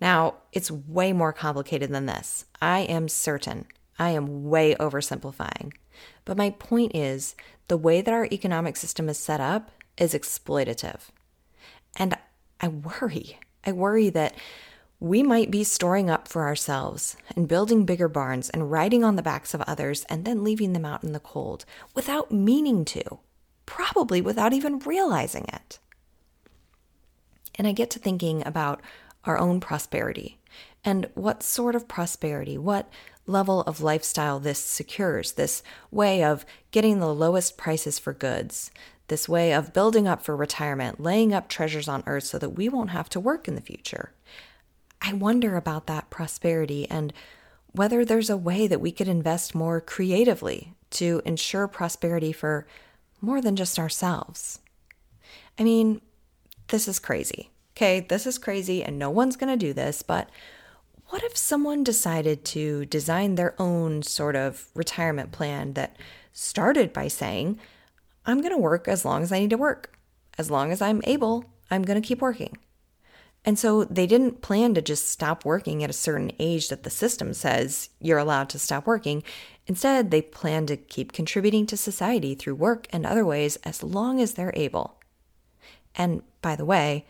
Now, 0.01 0.39
it's 0.51 0.73
way 0.73 1.13
more 1.13 1.33
complicated 1.33 1.91
than 1.91 2.07
this. 2.07 2.47
I 2.61 2.81
am 2.81 3.09
certain. 3.09 3.67
I 4.01 4.11
am 4.11 4.45
way 4.45 4.75
oversimplifying. 4.77 5.73
But 6.25 6.39
my 6.39 6.51
point 6.51 6.97
is 6.97 7.37
the 7.69 7.77
way 7.77 8.01
that 8.01 8.15
our 8.15 8.27
economic 8.33 8.77
system 8.77 9.11
is 9.11 9.19
set 9.19 9.41
up 9.41 9.71
is 9.99 10.15
exploitative. 10.15 11.11
And 11.97 12.17
I 12.61 12.69
worry. 12.69 13.39
I 13.65 13.73
worry 13.73 14.09
that 14.09 14.35
we 15.01 15.23
might 15.23 15.51
be 15.51 15.65
storing 15.65 16.09
up 16.09 16.29
for 16.29 16.47
ourselves 16.47 17.17
and 17.37 17.47
building 17.47 17.85
bigger 17.85 18.09
barns 18.09 18.49
and 18.49 18.71
riding 18.71 19.05
on 19.05 19.17
the 19.17 19.23
backs 19.23 19.53
of 19.53 19.61
others 19.63 20.05
and 20.09 20.25
then 20.25 20.45
leaving 20.45 20.73
them 20.73 20.87
out 20.87 21.05
in 21.05 21.13
the 21.13 21.21
cold 21.21 21.67
without 21.95 22.33
meaning 22.33 22.87
to, 22.87 23.19
probably 23.67 24.23
without 24.23 24.55
even 24.55 24.79
realizing 24.81 25.45
it. 25.53 25.79
And 27.57 27.67
I 27.67 27.73
get 27.73 27.91
to 27.91 27.99
thinking 27.99 28.47
about 28.47 28.81
our 29.25 29.37
own 29.37 29.61
prosperity 29.61 30.40
and 30.85 31.09
what 31.15 31.43
sort 31.43 31.75
of 31.75 31.89
prosperity, 31.89 32.57
what 32.57 32.91
level 33.27 33.63
of 33.63 33.81
lifestyle 33.81 34.41
this 34.41 34.59
secures, 34.59 35.33
this 35.33 35.63
way 35.91 36.23
of 36.25 36.45
getting 36.71 36.99
the 36.99 37.15
lowest 37.15 37.57
prices 37.57 37.99
for 37.99 38.13
goods, 38.13 38.71
this 39.09 39.29
way 39.29 39.53
of 39.53 39.73
building 39.73 40.07
up 40.07 40.23
for 40.23 40.37
retirement, 40.37 41.01
laying 41.01 41.35
up 41.35 41.49
treasures 41.49 41.89
on 41.89 42.03
earth 42.07 42.25
so 42.25 42.39
that 42.39 42.51
we 42.51 42.69
won't 42.69 42.91
have 42.91 43.09
to 43.11 43.21
work 43.21 43.49
in 43.49 43.55
the 43.55 43.61
future. 43.61 44.13
I 45.03 45.13
wonder 45.13 45.57
about 45.57 45.87
that 45.87 46.11
prosperity 46.11 46.89
and 46.91 47.13
whether 47.73 48.05
there's 48.05 48.31
a 48.31 48.37
way 48.37 48.67
that 48.67 48.81
we 48.81 48.93
could 48.93 49.09
invest 49.09 49.55
more 49.55 49.81
creatively 49.81 50.75
to 50.91 51.23
ensure 51.25 51.69
prosperity 51.69 52.33
for 52.33 52.67
more 53.21 53.41
than 53.41 53.57
just 53.57 53.79
ourselves. 53.79 54.61
I 55.59 55.65
mean, 55.65 56.01
this 56.69 56.89
is 56.89 56.99
crazy. 56.99 57.51
Okay, 57.77 58.01
this 58.01 58.27
is 58.27 58.39
crazy 58.39 58.83
and 58.83 58.99
no 58.99 59.11
one's 59.11 59.37
to 59.37 59.57
do 59.57 59.73
this, 59.73 60.03
but 60.03 60.29
what 61.11 61.23
if 61.25 61.37
someone 61.37 61.85
decided 61.85 62.45
to 62.45 62.87
design 62.87 63.35
their 63.35 63.61
own 63.61 64.03
sort 64.03 64.37
of 64.37 64.69
retirement 64.75 65.33
plan 65.33 65.75
that 65.75 65.97
started 66.33 66.93
by 66.93 67.09
saying, 67.09 67.59
I'm 68.25 68.41
going 68.41 68.53
to 68.53 68.59
work 68.59 68.87
as 68.87 69.05
long 69.05 69.23
as 69.23 69.33
I 69.33 69.41
need 69.41 69.51
to 69.51 69.57
work. 69.57 69.99
As 70.39 70.51
long 70.51 70.71
as 70.71 70.81
I'm 70.81 71.03
able, 71.05 71.45
I'm 71.71 71.83
going 71.83 72.01
to 72.01 72.07
keep 72.07 72.23
working. 72.23 72.57
And 73.45 73.59
so 73.59 73.85
they 73.85 74.07
didn't 74.07 74.43
plan 74.43 74.75
to 74.75 74.83
just 74.83 75.09
stop 75.09 75.45
working 75.45 75.83
at 75.83 75.91
a 75.91 75.95
certain 75.95 76.31
age 76.39 76.69
that 76.69 76.85
the 76.85 76.91
system 76.91 77.35
says 77.35 77.89
you're 77.99 78.19
allowed 78.19 78.49
to 78.51 78.59
stop 78.59 78.87
working. 78.87 79.23
Instead, 79.67 80.11
they 80.11 80.23
plan 80.23 80.67
to 80.67 80.77
keep 80.77 81.13
contributing 81.13 81.67
to 81.67 81.77
society 81.77 82.35
through 82.35 82.55
work 82.55 82.87
and 82.91 83.05
other 83.05 83.25
ways 83.25 83.57
as 83.65 83.83
long 83.83 84.21
as 84.21 84.35
they're 84.35 84.53
able. 84.55 85.01
And 85.97 86.23
by 86.43 86.55
the 86.55 86.65
way, 86.65 87.07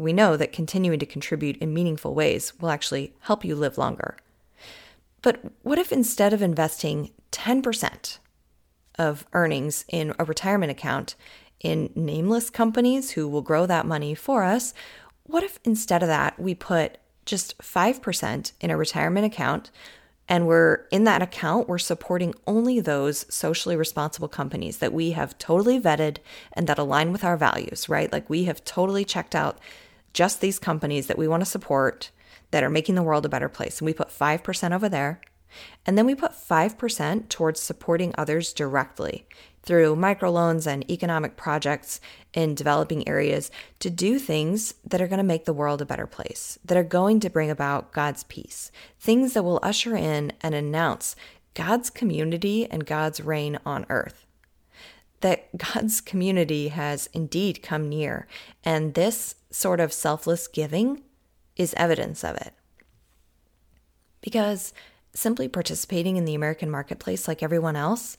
we 0.00 0.12
know 0.12 0.36
that 0.36 0.52
continuing 0.52 0.98
to 0.98 1.06
contribute 1.06 1.58
in 1.58 1.74
meaningful 1.74 2.14
ways 2.14 2.58
will 2.58 2.70
actually 2.70 3.12
help 3.20 3.44
you 3.44 3.54
live 3.54 3.76
longer. 3.76 4.16
But 5.22 5.40
what 5.62 5.78
if 5.78 5.92
instead 5.92 6.32
of 6.32 6.40
investing 6.40 7.10
10% 7.32 8.18
of 8.98 9.26
earnings 9.32 9.84
in 9.88 10.14
a 10.18 10.24
retirement 10.24 10.70
account 10.70 11.14
in 11.60 11.90
nameless 11.94 12.48
companies 12.48 13.10
who 13.10 13.28
will 13.28 13.42
grow 13.42 13.66
that 13.66 13.86
money 13.86 14.14
for 14.14 14.42
us, 14.42 14.72
what 15.24 15.42
if 15.42 15.60
instead 15.64 16.02
of 16.02 16.08
that 16.08 16.40
we 16.40 16.54
put 16.54 16.96
just 17.26 17.58
5% 17.58 18.52
in 18.60 18.70
a 18.70 18.76
retirement 18.76 19.26
account 19.26 19.70
and 20.26 20.46
we're 20.46 20.86
in 20.90 21.04
that 21.04 21.22
account, 21.22 21.68
we're 21.68 21.76
supporting 21.76 22.34
only 22.46 22.80
those 22.80 23.26
socially 23.32 23.76
responsible 23.76 24.28
companies 24.28 24.78
that 24.78 24.94
we 24.94 25.10
have 25.10 25.36
totally 25.38 25.78
vetted 25.78 26.18
and 26.54 26.66
that 26.66 26.78
align 26.78 27.12
with 27.12 27.24
our 27.24 27.36
values, 27.36 27.88
right? 27.88 28.10
Like 28.10 28.30
we 28.30 28.44
have 28.44 28.64
totally 28.64 29.04
checked 29.04 29.34
out 29.34 29.58
just 30.12 30.40
these 30.40 30.58
companies 30.58 31.06
that 31.06 31.18
we 31.18 31.28
want 31.28 31.42
to 31.42 31.46
support 31.46 32.10
that 32.50 32.64
are 32.64 32.70
making 32.70 32.94
the 32.94 33.02
world 33.02 33.24
a 33.24 33.28
better 33.28 33.48
place. 33.48 33.80
And 33.80 33.86
we 33.86 33.94
put 33.94 34.08
5% 34.08 34.74
over 34.74 34.88
there. 34.88 35.20
And 35.84 35.98
then 35.98 36.06
we 36.06 36.14
put 36.14 36.32
5% 36.32 37.28
towards 37.28 37.60
supporting 37.60 38.14
others 38.16 38.52
directly 38.52 39.26
through 39.62 39.96
microloans 39.96 40.66
and 40.66 40.88
economic 40.90 41.36
projects 41.36 42.00
in 42.32 42.54
developing 42.54 43.06
areas 43.08 43.50
to 43.80 43.90
do 43.90 44.18
things 44.18 44.74
that 44.86 45.00
are 45.00 45.08
going 45.08 45.18
to 45.18 45.24
make 45.24 45.44
the 45.44 45.52
world 45.52 45.82
a 45.82 45.86
better 45.86 46.06
place, 46.06 46.58
that 46.64 46.78
are 46.78 46.84
going 46.84 47.20
to 47.20 47.30
bring 47.30 47.50
about 47.50 47.92
God's 47.92 48.22
peace, 48.24 48.70
things 48.98 49.34
that 49.34 49.42
will 49.42 49.60
usher 49.62 49.96
in 49.96 50.32
and 50.40 50.54
announce 50.54 51.16
God's 51.54 51.90
community 51.90 52.70
and 52.70 52.86
God's 52.86 53.20
reign 53.20 53.58
on 53.66 53.86
earth. 53.88 54.26
That 55.20 55.56
God's 55.74 56.00
community 56.00 56.68
has 56.68 57.08
indeed 57.12 57.62
come 57.62 57.88
near, 57.88 58.26
and 58.64 58.94
this 58.94 59.36
sort 59.50 59.80
of 59.80 59.92
selfless 59.92 60.46
giving 60.48 61.02
is 61.56 61.74
evidence 61.74 62.24
of 62.24 62.36
it. 62.36 62.54
Because 64.20 64.72
simply 65.12 65.48
participating 65.48 66.16
in 66.16 66.24
the 66.24 66.34
American 66.34 66.70
marketplace 66.70 67.26
like 67.26 67.42
everyone 67.42 67.74
else 67.74 68.16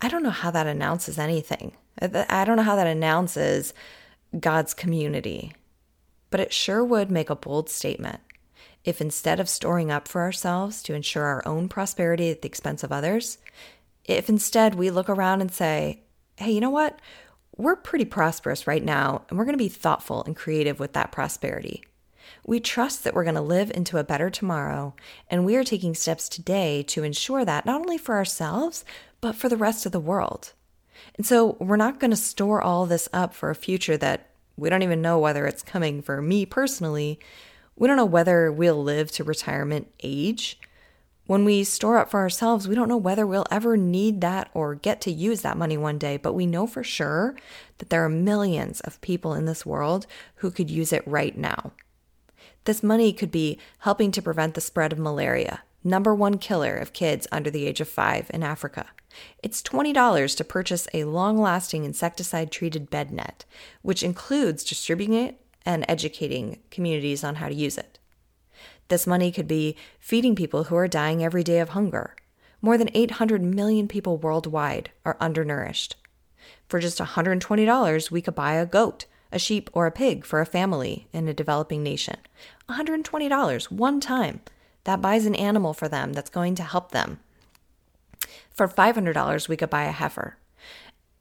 I 0.00 0.08
don't 0.08 0.22
know 0.22 0.30
how 0.30 0.50
that 0.50 0.66
announces 0.66 1.18
anything. 1.18 1.72
I 2.00 2.44
don't 2.44 2.56
know 2.56 2.62
how 2.62 2.76
that 2.76 2.86
announces 2.86 3.72
God's 4.38 4.74
community, 4.74 5.54
but 6.30 6.40
it 6.40 6.52
sure 6.52 6.84
would 6.84 7.10
make 7.10 7.30
a 7.30 7.36
bold 7.36 7.70
statement 7.70 8.20
if 8.84 9.00
instead 9.00 9.40
of 9.40 9.48
storing 9.48 9.90
up 9.90 10.06
for 10.06 10.20
ourselves 10.20 10.82
to 10.82 10.94
ensure 10.94 11.24
our 11.24 11.46
own 11.46 11.68
prosperity 11.68 12.30
at 12.30 12.42
the 12.42 12.48
expense 12.48 12.84
of 12.84 12.92
others, 12.92 13.38
if 14.04 14.28
instead 14.28 14.74
we 14.74 14.90
look 14.90 15.08
around 15.08 15.40
and 15.40 15.50
say, 15.50 16.02
hey, 16.36 16.50
you 16.50 16.60
know 16.60 16.70
what? 16.70 17.00
We're 17.56 17.76
pretty 17.76 18.04
prosperous 18.04 18.66
right 18.66 18.84
now, 18.84 19.22
and 19.28 19.38
we're 19.38 19.44
going 19.44 19.54
to 19.54 19.58
be 19.58 19.68
thoughtful 19.68 20.22
and 20.24 20.36
creative 20.36 20.78
with 20.78 20.92
that 20.92 21.12
prosperity. 21.12 21.82
We 22.44 22.60
trust 22.60 23.04
that 23.04 23.14
we're 23.14 23.24
going 23.24 23.36
to 23.36 23.40
live 23.40 23.70
into 23.74 23.98
a 23.98 24.04
better 24.04 24.28
tomorrow, 24.30 24.94
and 25.30 25.44
we 25.44 25.56
are 25.56 25.64
taking 25.64 25.94
steps 25.94 26.28
today 26.28 26.82
to 26.84 27.02
ensure 27.02 27.44
that 27.44 27.64
not 27.64 27.80
only 27.80 27.98
for 27.98 28.16
ourselves, 28.16 28.84
but 29.20 29.34
for 29.34 29.48
the 29.48 29.56
rest 29.56 29.86
of 29.86 29.92
the 29.92 30.00
world. 30.00 30.52
And 31.16 31.24
so 31.24 31.56
we're 31.58 31.76
not 31.76 31.98
going 31.98 32.10
to 32.10 32.16
store 32.16 32.60
all 32.60 32.86
this 32.86 33.08
up 33.12 33.34
for 33.34 33.50
a 33.50 33.54
future 33.54 33.96
that 33.96 34.30
we 34.56 34.68
don't 34.68 34.82
even 34.82 35.02
know 35.02 35.18
whether 35.18 35.46
it's 35.46 35.62
coming 35.62 36.02
for 36.02 36.20
me 36.20 36.46
personally. 36.46 37.18
We 37.76 37.88
don't 37.88 37.96
know 37.96 38.04
whether 38.04 38.50
we'll 38.52 38.82
live 38.82 39.10
to 39.12 39.24
retirement 39.24 39.90
age. 40.02 40.58
When 41.26 41.44
we 41.44 41.64
store 41.64 41.98
up 41.98 42.08
for 42.08 42.20
ourselves, 42.20 42.68
we 42.68 42.76
don't 42.76 42.88
know 42.88 42.96
whether 42.96 43.26
we'll 43.26 43.46
ever 43.50 43.76
need 43.76 44.20
that 44.20 44.48
or 44.54 44.76
get 44.76 45.00
to 45.02 45.10
use 45.10 45.42
that 45.42 45.56
money 45.56 45.76
one 45.76 45.98
day, 45.98 46.16
but 46.16 46.34
we 46.34 46.46
know 46.46 46.68
for 46.68 46.84
sure 46.84 47.34
that 47.78 47.90
there 47.90 48.04
are 48.04 48.08
millions 48.08 48.80
of 48.80 49.00
people 49.00 49.34
in 49.34 49.44
this 49.44 49.66
world 49.66 50.06
who 50.36 50.52
could 50.52 50.70
use 50.70 50.92
it 50.92 51.02
right 51.04 51.36
now. 51.36 51.72
This 52.64 52.80
money 52.80 53.12
could 53.12 53.32
be 53.32 53.58
helping 53.78 54.12
to 54.12 54.22
prevent 54.22 54.54
the 54.54 54.60
spread 54.60 54.92
of 54.92 55.00
malaria, 55.00 55.62
number 55.82 56.14
one 56.14 56.38
killer 56.38 56.76
of 56.76 56.92
kids 56.92 57.26
under 57.32 57.50
the 57.50 57.66
age 57.66 57.80
of 57.80 57.88
five 57.88 58.30
in 58.32 58.44
Africa. 58.44 58.86
It's 59.42 59.62
$20 59.62 60.36
to 60.36 60.44
purchase 60.44 60.86
a 60.94 61.04
long 61.04 61.38
lasting 61.38 61.84
insecticide 61.84 62.52
treated 62.52 62.88
bed 62.88 63.10
net, 63.10 63.44
which 63.82 64.04
includes 64.04 64.62
distributing 64.62 65.14
it 65.14 65.40
and 65.64 65.84
educating 65.88 66.60
communities 66.70 67.24
on 67.24 67.36
how 67.36 67.48
to 67.48 67.54
use 67.54 67.76
it. 67.76 67.98
This 68.88 69.06
money 69.06 69.32
could 69.32 69.48
be 69.48 69.76
feeding 69.98 70.34
people 70.34 70.64
who 70.64 70.76
are 70.76 70.88
dying 70.88 71.22
every 71.22 71.42
day 71.42 71.58
of 71.58 71.70
hunger. 71.70 72.14
More 72.62 72.78
than 72.78 72.90
800 72.94 73.42
million 73.42 73.88
people 73.88 74.16
worldwide 74.16 74.90
are 75.04 75.16
undernourished. 75.20 75.96
For 76.68 76.80
just 76.80 76.98
$120, 76.98 78.10
we 78.10 78.22
could 78.22 78.34
buy 78.34 78.54
a 78.54 78.66
goat 78.66 79.06
a 79.32 79.38
sheep, 79.38 79.68
or 79.72 79.86
a 79.86 79.92
pig 79.92 80.24
for 80.24 80.40
a 80.40 80.46
family 80.46 81.08
in 81.12 81.28
a 81.28 81.34
developing 81.34 81.82
nation. 81.82 82.16
$120 82.68 83.70
one 83.70 84.00
time. 84.00 84.40
That 84.84 85.02
buys 85.02 85.26
an 85.26 85.34
animal 85.34 85.74
for 85.74 85.88
them 85.88 86.12
that's 86.12 86.30
going 86.30 86.54
to 86.56 86.62
help 86.62 86.92
them. 86.92 87.18
For 88.50 88.68
$500, 88.68 89.48
we 89.48 89.56
could 89.56 89.70
buy 89.70 89.84
a 89.84 89.92
heifer. 89.92 90.36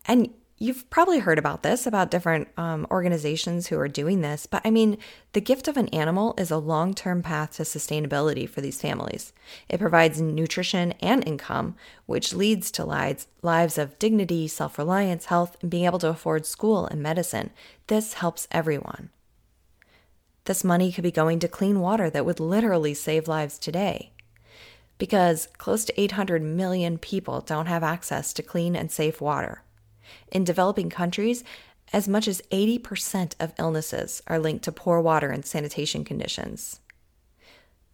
And 0.08 0.34
You've 0.58 0.90
probably 0.90 1.20
heard 1.20 1.38
about 1.38 1.64
this, 1.64 1.86
about 1.86 2.10
different 2.10 2.48
um, 2.56 2.88
organizations 2.90 3.68
who 3.68 3.78
are 3.78 3.90
doing 3.90 4.22
this, 4.22 4.46
but 4.46 4.62
I 4.64 4.72
mean, 4.72 4.98
the 5.34 5.42
gift 5.42 5.68
of 5.68 5.76
an 5.76 5.90
animal 5.90 6.34
is 6.38 6.50
a 6.50 6.58
long 6.58 6.94
term 6.94 7.22
path 7.22 7.58
to 7.58 7.64
sustainability 7.64 8.48
for 8.48 8.62
these 8.62 8.80
families. 8.80 9.34
It 9.68 9.82
provides 9.82 10.22
nutrition 10.22 10.94
and 11.02 11.28
income, 11.28 11.76
which 12.06 12.34
leads 12.34 12.72
to 12.72 12.86
lives, 12.86 13.28
lives 13.42 13.78
of 13.78 14.00
dignity, 14.00 14.48
self 14.48 14.78
reliance, 14.78 15.26
health, 15.26 15.58
and 15.62 15.70
being 15.70 15.84
able 15.84 16.00
to 16.00 16.08
afford 16.08 16.46
school 16.46 16.86
and 16.88 17.04
medicine. 17.04 17.50
This 17.88 18.14
helps 18.14 18.48
everyone. 18.50 19.10
This 20.46 20.64
money 20.64 20.90
could 20.94 21.04
be 21.04 21.12
going 21.12 21.40
to 21.40 21.50
clean 21.50 21.82
water 21.82 22.10
that 22.10 22.26
would 22.26 22.40
literally 22.40 22.94
save 22.94 23.28
lives 23.28 23.60
today. 23.60 24.14
Because 24.98 25.50
close 25.58 25.84
to 25.84 26.02
800 26.02 26.42
million 26.42 26.98
people 26.98 27.42
don't 27.42 27.66
have 27.66 27.84
access 27.84 28.32
to 28.32 28.42
clean 28.42 28.74
and 28.78 28.90
safe 28.90 29.20
water. 29.20 29.65
In 30.32 30.44
developing 30.44 30.90
countries, 30.90 31.44
as 31.94 32.08
much 32.08 32.28
as 32.28 32.42
80% 32.52 33.36
of 33.40 33.54
illnesses 33.58 34.22
are 34.28 34.40
linked 34.40 34.64
to 34.66 34.72
poor 34.72 35.00
water 35.00 35.30
and 35.30 35.46
sanitation 35.46 36.04
conditions. 36.04 36.80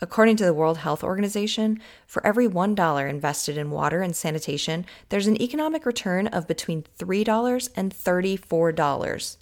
According 0.04 0.38
to 0.38 0.45
the 0.45 0.54
World 0.54 0.80
Health 0.80 1.04
Organization, 1.04 1.80
for 2.08 2.26
every 2.26 2.47
$1 2.47 3.10
invested 3.10 3.58
in 3.58 3.69
water 3.69 4.02
and 4.02 4.15
sanitation, 4.15 4.86
there's 5.10 5.28
an 5.28 5.39
economic 5.39 5.86
return 5.86 6.26
of 6.28 6.47
between 6.47 6.86
$3 6.97 7.69
and 7.76 7.93
$34. 7.93 9.38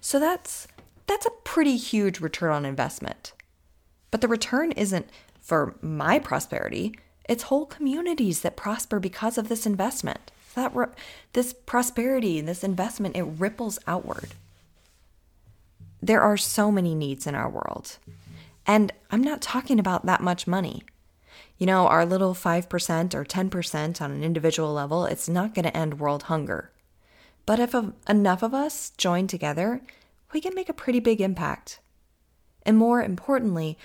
So 0.00 0.18
that's 0.18 0.66
that's 1.06 1.26
a 1.26 1.42
pretty 1.44 1.76
huge 1.76 2.20
return 2.20 2.52
on 2.52 2.64
investment. 2.64 3.32
But 4.10 4.20
the 4.20 4.28
return 4.28 4.72
isn't 4.72 5.08
for 5.40 5.76
my 5.80 6.18
prosperity, 6.18 6.96
it's 7.28 7.44
whole 7.44 7.66
communities 7.66 8.40
that 8.40 8.56
prosper 8.56 9.00
because 9.00 9.38
of 9.38 9.48
this 9.48 9.66
investment 9.66 10.30
that 10.54 10.72
this 11.32 11.52
prosperity, 11.52 12.38
and 12.38 12.48
this 12.48 12.64
investment, 12.64 13.16
it 13.16 13.22
ripples 13.22 13.78
outward. 13.86 14.30
There 16.02 16.22
are 16.22 16.36
so 16.36 16.72
many 16.72 16.94
needs 16.94 17.26
in 17.26 17.34
our 17.34 17.48
world. 17.48 17.98
And 18.66 18.92
I'm 19.10 19.22
not 19.22 19.42
talking 19.42 19.78
about 19.78 20.06
that 20.06 20.22
much 20.22 20.46
money. 20.46 20.82
You 21.58 21.66
know, 21.66 21.86
our 21.86 22.06
little 22.06 22.34
5% 22.34 23.14
or 23.14 23.24
10% 23.24 24.00
on 24.00 24.10
an 24.10 24.24
individual 24.24 24.72
level, 24.72 25.04
it's 25.04 25.28
not 25.28 25.54
going 25.54 25.64
to 25.64 25.76
end 25.76 26.00
world 26.00 26.24
hunger. 26.24 26.70
But 27.44 27.58
if 27.58 27.74
enough 28.08 28.42
of 28.42 28.54
us 28.54 28.90
join 28.96 29.26
together, 29.26 29.82
we 30.32 30.40
can 30.40 30.54
make 30.54 30.68
a 30.68 30.74
pretty 30.74 31.00
big 31.00 31.20
impact. 31.20 31.80
And 32.64 32.78
more 32.78 33.02
importantly, 33.02 33.76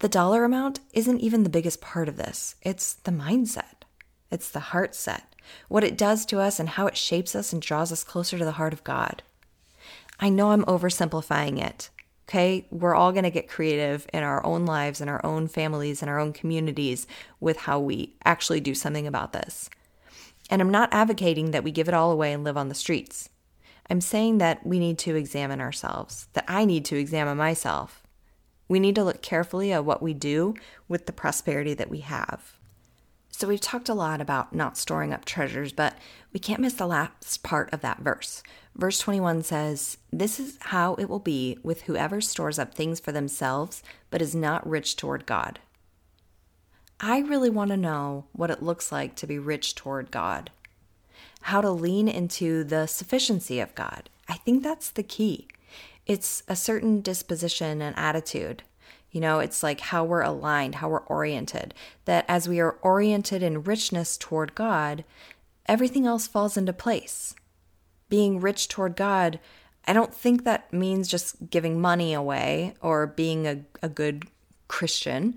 the 0.00 0.08
dollar 0.08 0.44
amount 0.44 0.80
isn't 0.92 1.20
even 1.20 1.44
the 1.44 1.50
biggest 1.50 1.80
part 1.80 2.08
of 2.08 2.16
this. 2.16 2.56
It's 2.62 2.94
the 2.94 3.12
mindset, 3.12 3.84
it's 4.30 4.50
the 4.50 4.60
heart 4.60 4.94
set 4.94 5.33
what 5.68 5.84
it 5.84 5.98
does 5.98 6.24
to 6.26 6.40
us, 6.40 6.58
and 6.58 6.70
how 6.70 6.86
it 6.86 6.96
shapes 6.96 7.34
us 7.34 7.52
and 7.52 7.60
draws 7.60 7.92
us 7.92 8.04
closer 8.04 8.38
to 8.38 8.44
the 8.44 8.52
heart 8.52 8.72
of 8.72 8.84
God. 8.84 9.22
I 10.20 10.28
know 10.28 10.50
I'm 10.50 10.64
oversimplifying 10.64 11.62
it. 11.62 11.90
Okay, 12.28 12.66
we're 12.70 12.94
all 12.94 13.12
going 13.12 13.24
to 13.24 13.30
get 13.30 13.48
creative 13.48 14.06
in 14.12 14.22
our 14.22 14.44
own 14.46 14.64
lives, 14.64 15.02
in 15.02 15.10
our 15.10 15.24
own 15.26 15.46
families, 15.46 16.02
in 16.02 16.08
our 16.08 16.18
own 16.18 16.32
communities 16.32 17.06
with 17.38 17.58
how 17.58 17.78
we 17.78 18.14
actually 18.24 18.60
do 18.60 18.74
something 18.74 19.06
about 19.06 19.34
this. 19.34 19.68
And 20.48 20.62
I'm 20.62 20.70
not 20.70 20.92
advocating 20.92 21.50
that 21.50 21.64
we 21.64 21.70
give 21.70 21.88
it 21.88 21.94
all 21.94 22.10
away 22.10 22.32
and 22.32 22.42
live 22.42 22.56
on 22.56 22.68
the 22.68 22.74
streets. 22.74 23.28
I'm 23.90 24.00
saying 24.00 24.38
that 24.38 24.64
we 24.64 24.78
need 24.78 24.98
to 25.00 25.16
examine 25.16 25.60
ourselves, 25.60 26.28
that 26.32 26.46
I 26.48 26.64
need 26.64 26.86
to 26.86 26.96
examine 26.96 27.36
myself. 27.36 28.02
We 28.68 28.80
need 28.80 28.94
to 28.94 29.04
look 29.04 29.20
carefully 29.20 29.72
at 29.72 29.84
what 29.84 30.02
we 30.02 30.14
do 30.14 30.54
with 30.88 31.04
the 31.04 31.12
prosperity 31.12 31.74
that 31.74 31.90
we 31.90 32.00
have. 32.00 32.58
So 33.36 33.48
we've 33.48 33.60
talked 33.60 33.88
a 33.88 33.94
lot 33.94 34.20
about 34.20 34.54
not 34.54 34.78
storing 34.78 35.12
up 35.12 35.24
treasures, 35.24 35.72
but 35.72 35.98
we 36.32 36.38
can't 36.38 36.60
miss 36.60 36.74
the 36.74 36.86
last 36.86 37.42
part 37.42 37.68
of 37.72 37.80
that 37.80 37.98
verse. 37.98 38.44
Verse 38.76 39.00
21 39.00 39.42
says, 39.42 39.98
This 40.12 40.38
is 40.38 40.56
how 40.60 40.94
it 40.94 41.06
will 41.06 41.18
be 41.18 41.58
with 41.64 41.82
whoever 41.82 42.20
stores 42.20 42.60
up 42.60 42.74
things 42.74 43.00
for 43.00 43.10
themselves, 43.10 43.82
but 44.08 44.22
is 44.22 44.36
not 44.36 44.64
rich 44.64 44.94
toward 44.94 45.26
God. 45.26 45.58
I 47.00 47.18
really 47.18 47.50
want 47.50 47.70
to 47.72 47.76
know 47.76 48.26
what 48.30 48.52
it 48.52 48.62
looks 48.62 48.92
like 48.92 49.16
to 49.16 49.26
be 49.26 49.40
rich 49.40 49.74
toward 49.74 50.12
God, 50.12 50.52
how 51.40 51.60
to 51.60 51.72
lean 51.72 52.06
into 52.06 52.62
the 52.62 52.86
sufficiency 52.86 53.58
of 53.58 53.74
God. 53.74 54.10
I 54.28 54.34
think 54.34 54.62
that's 54.62 54.90
the 54.90 55.02
key. 55.02 55.48
It's 56.06 56.44
a 56.46 56.54
certain 56.54 57.00
disposition 57.00 57.82
and 57.82 57.98
attitude. 57.98 58.62
You 59.14 59.20
know, 59.20 59.38
it's 59.38 59.62
like 59.62 59.78
how 59.78 60.02
we're 60.02 60.22
aligned, 60.22 60.74
how 60.74 60.88
we're 60.88 61.06
oriented. 61.06 61.72
That 62.04 62.24
as 62.26 62.48
we 62.48 62.58
are 62.58 62.78
oriented 62.82 63.44
in 63.44 63.62
richness 63.62 64.16
toward 64.16 64.56
God, 64.56 65.04
everything 65.66 66.04
else 66.04 66.26
falls 66.26 66.56
into 66.56 66.72
place. 66.72 67.32
Being 68.08 68.40
rich 68.40 68.66
toward 68.66 68.96
God, 68.96 69.38
I 69.86 69.92
don't 69.92 70.12
think 70.12 70.42
that 70.42 70.72
means 70.72 71.06
just 71.06 71.48
giving 71.48 71.80
money 71.80 72.12
away 72.12 72.74
or 72.80 73.06
being 73.06 73.46
a, 73.46 73.60
a 73.84 73.88
good 73.88 74.24
Christian. 74.66 75.36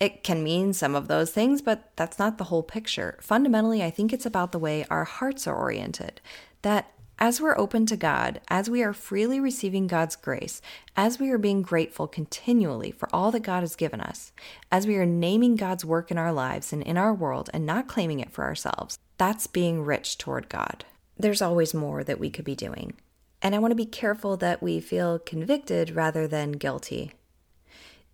It 0.00 0.24
can 0.24 0.42
mean 0.42 0.72
some 0.72 0.96
of 0.96 1.06
those 1.06 1.30
things, 1.30 1.62
but 1.62 1.92
that's 1.94 2.18
not 2.18 2.36
the 2.36 2.44
whole 2.44 2.64
picture. 2.64 3.16
Fundamentally, 3.20 3.80
I 3.80 3.90
think 3.90 4.12
it's 4.12 4.26
about 4.26 4.50
the 4.50 4.58
way 4.58 4.86
our 4.90 5.04
hearts 5.04 5.46
are 5.46 5.54
oriented. 5.54 6.20
That 6.62 6.90
as 7.18 7.40
we're 7.40 7.58
open 7.58 7.86
to 7.86 7.96
God, 7.96 8.40
as 8.48 8.68
we 8.68 8.82
are 8.82 8.92
freely 8.92 9.38
receiving 9.38 9.86
God's 9.86 10.16
grace, 10.16 10.60
as 10.96 11.18
we 11.18 11.30
are 11.30 11.38
being 11.38 11.62
grateful 11.62 12.06
continually 12.06 12.90
for 12.90 13.08
all 13.14 13.30
that 13.30 13.40
God 13.40 13.60
has 13.60 13.76
given 13.76 14.00
us, 14.00 14.32
as 14.70 14.86
we 14.86 14.96
are 14.96 15.06
naming 15.06 15.56
God's 15.56 15.84
work 15.84 16.10
in 16.10 16.18
our 16.18 16.32
lives 16.32 16.72
and 16.72 16.82
in 16.82 16.96
our 16.96 17.14
world 17.14 17.50
and 17.54 17.64
not 17.64 17.88
claiming 17.88 18.20
it 18.20 18.32
for 18.32 18.44
ourselves, 18.44 18.98
that's 19.16 19.46
being 19.46 19.82
rich 19.82 20.18
toward 20.18 20.48
God. 20.48 20.84
There's 21.16 21.42
always 21.42 21.72
more 21.72 22.02
that 22.02 22.18
we 22.18 22.30
could 22.30 22.44
be 22.44 22.56
doing. 22.56 22.94
And 23.40 23.54
I 23.54 23.58
want 23.58 23.72
to 23.72 23.76
be 23.76 23.86
careful 23.86 24.36
that 24.38 24.62
we 24.62 24.80
feel 24.80 25.18
convicted 25.18 25.90
rather 25.90 26.26
than 26.26 26.52
guilty. 26.52 27.12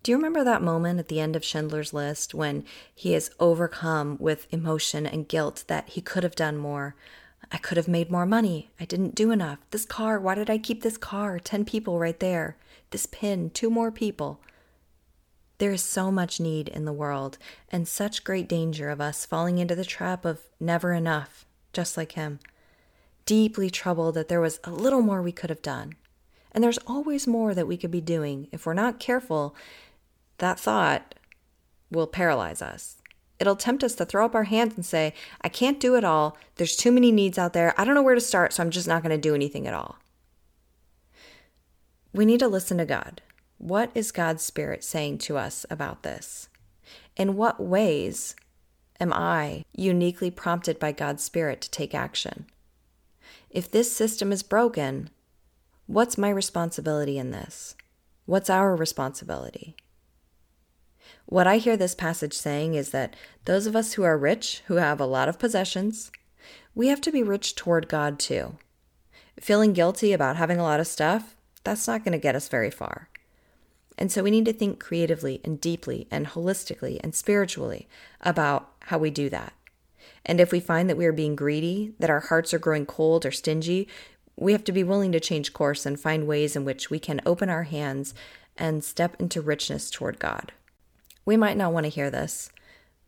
Do 0.03 0.11
you 0.11 0.17
remember 0.17 0.43
that 0.43 0.63
moment 0.63 0.99
at 0.99 1.09
the 1.09 1.19
end 1.19 1.35
of 1.35 1.45
Schindler's 1.45 1.93
List 1.93 2.33
when 2.33 2.65
he 2.93 3.13
is 3.13 3.31
overcome 3.39 4.17
with 4.19 4.47
emotion 4.51 5.05
and 5.05 5.27
guilt 5.27 5.63
that 5.67 5.89
he 5.89 6.01
could 6.01 6.23
have 6.23 6.35
done 6.35 6.57
more? 6.57 6.95
I 7.51 7.57
could 7.57 7.77
have 7.77 7.87
made 7.87 8.09
more 8.09 8.25
money. 8.25 8.71
I 8.79 8.85
didn't 8.85 9.15
do 9.15 9.31
enough. 9.31 9.59
This 9.71 9.85
car, 9.85 10.19
why 10.19 10.35
did 10.35 10.49
I 10.49 10.57
keep 10.57 10.81
this 10.81 10.97
car? 10.97 11.37
10 11.37 11.65
people 11.65 11.99
right 11.99 12.19
there. 12.19 12.55
This 12.91 13.05
pin, 13.05 13.49
two 13.49 13.69
more 13.69 13.91
people. 13.91 14.39
There 15.57 15.71
is 15.71 15.83
so 15.83 16.11
much 16.11 16.39
need 16.39 16.69
in 16.69 16.85
the 16.85 16.93
world 16.93 17.37
and 17.69 17.87
such 17.87 18.23
great 18.23 18.47
danger 18.47 18.89
of 18.89 19.01
us 19.01 19.25
falling 19.25 19.59
into 19.59 19.75
the 19.75 19.85
trap 19.85 20.25
of 20.25 20.41
never 20.59 20.93
enough, 20.93 21.45
just 21.73 21.97
like 21.97 22.13
him. 22.13 22.39
Deeply 23.25 23.69
troubled 23.69 24.15
that 24.15 24.27
there 24.27 24.41
was 24.41 24.59
a 24.63 24.71
little 24.71 25.01
more 25.01 25.21
we 25.21 25.31
could 25.31 25.49
have 25.49 25.61
done. 25.61 25.93
And 26.51 26.63
there's 26.63 26.79
always 26.87 27.27
more 27.27 27.53
that 27.53 27.67
we 27.67 27.77
could 27.77 27.91
be 27.91 28.01
doing 28.01 28.47
if 28.51 28.65
we're 28.65 28.73
not 28.73 28.99
careful 28.99 29.55
that 30.39 30.59
thought 30.59 31.15
will 31.91 32.07
paralyze 32.07 32.61
us. 32.61 33.00
It'll 33.41 33.55
tempt 33.55 33.83
us 33.83 33.95
to 33.95 34.05
throw 34.05 34.23
up 34.23 34.35
our 34.35 34.43
hands 34.43 34.75
and 34.75 34.85
say, 34.85 35.15
I 35.41 35.49
can't 35.49 35.79
do 35.79 35.95
it 35.95 36.03
all. 36.03 36.37
There's 36.57 36.75
too 36.75 36.91
many 36.91 37.11
needs 37.11 37.39
out 37.39 37.53
there. 37.53 37.73
I 37.75 37.83
don't 37.83 37.95
know 37.95 38.03
where 38.03 38.13
to 38.13 38.21
start, 38.21 38.53
so 38.53 38.61
I'm 38.61 38.69
just 38.69 38.87
not 38.87 39.01
going 39.01 39.09
to 39.09 39.17
do 39.17 39.33
anything 39.33 39.65
at 39.65 39.73
all. 39.73 39.97
We 42.13 42.23
need 42.23 42.39
to 42.41 42.47
listen 42.47 42.77
to 42.77 42.85
God. 42.85 43.23
What 43.57 43.89
is 43.95 44.11
God's 44.11 44.43
Spirit 44.43 44.83
saying 44.83 45.17
to 45.19 45.39
us 45.39 45.65
about 45.71 46.03
this? 46.03 46.49
In 47.17 47.35
what 47.35 47.59
ways 47.59 48.35
am 48.99 49.11
I 49.11 49.65
uniquely 49.75 50.29
prompted 50.29 50.77
by 50.77 50.91
God's 50.91 51.23
Spirit 51.23 51.61
to 51.61 51.71
take 51.71 51.95
action? 51.95 52.45
If 53.49 53.71
this 53.71 53.91
system 53.91 54.31
is 54.31 54.43
broken, 54.43 55.09
what's 55.87 56.15
my 56.15 56.29
responsibility 56.29 57.17
in 57.17 57.31
this? 57.31 57.73
What's 58.27 58.51
our 58.51 58.75
responsibility? 58.75 59.75
What 61.31 61.47
I 61.47 61.59
hear 61.59 61.77
this 61.77 61.95
passage 61.95 62.33
saying 62.33 62.73
is 62.73 62.89
that 62.89 63.15
those 63.45 63.65
of 63.65 63.73
us 63.73 63.93
who 63.93 64.03
are 64.03 64.17
rich, 64.17 64.63
who 64.65 64.75
have 64.75 64.99
a 64.99 65.05
lot 65.05 65.29
of 65.29 65.39
possessions, 65.39 66.11
we 66.75 66.89
have 66.89 66.99
to 66.99 67.09
be 67.09 67.23
rich 67.23 67.55
toward 67.55 67.87
God 67.87 68.19
too. 68.19 68.57
Feeling 69.39 69.71
guilty 69.71 70.11
about 70.11 70.35
having 70.35 70.59
a 70.59 70.63
lot 70.63 70.81
of 70.81 70.87
stuff, 70.87 71.37
that's 71.63 71.87
not 71.87 72.03
going 72.03 72.11
to 72.11 72.17
get 72.17 72.35
us 72.35 72.49
very 72.49 72.69
far. 72.69 73.07
And 73.97 74.11
so 74.11 74.23
we 74.23 74.29
need 74.29 74.43
to 74.43 74.51
think 74.51 74.81
creatively 74.81 75.39
and 75.45 75.61
deeply 75.61 76.05
and 76.11 76.27
holistically 76.27 76.99
and 77.01 77.15
spiritually 77.15 77.87
about 78.19 78.69
how 78.87 78.97
we 78.97 79.09
do 79.09 79.29
that. 79.29 79.53
And 80.25 80.41
if 80.41 80.51
we 80.51 80.59
find 80.59 80.89
that 80.89 80.97
we 80.97 81.05
are 81.05 81.13
being 81.13 81.37
greedy, 81.37 81.93
that 81.97 82.09
our 82.09 82.19
hearts 82.19 82.53
are 82.53 82.59
growing 82.59 82.85
cold 82.85 83.25
or 83.25 83.31
stingy, 83.31 83.87
we 84.35 84.51
have 84.51 84.65
to 84.65 84.73
be 84.73 84.83
willing 84.83 85.13
to 85.13 85.19
change 85.21 85.53
course 85.53 85.85
and 85.85 85.97
find 85.97 86.27
ways 86.27 86.57
in 86.57 86.65
which 86.65 86.89
we 86.89 86.99
can 86.99 87.21
open 87.25 87.49
our 87.49 87.63
hands 87.63 88.13
and 88.57 88.83
step 88.83 89.15
into 89.17 89.39
richness 89.39 89.89
toward 89.89 90.19
God. 90.19 90.51
We 91.25 91.37
might 91.37 91.57
not 91.57 91.73
want 91.73 91.85
to 91.85 91.89
hear 91.89 92.09
this, 92.09 92.51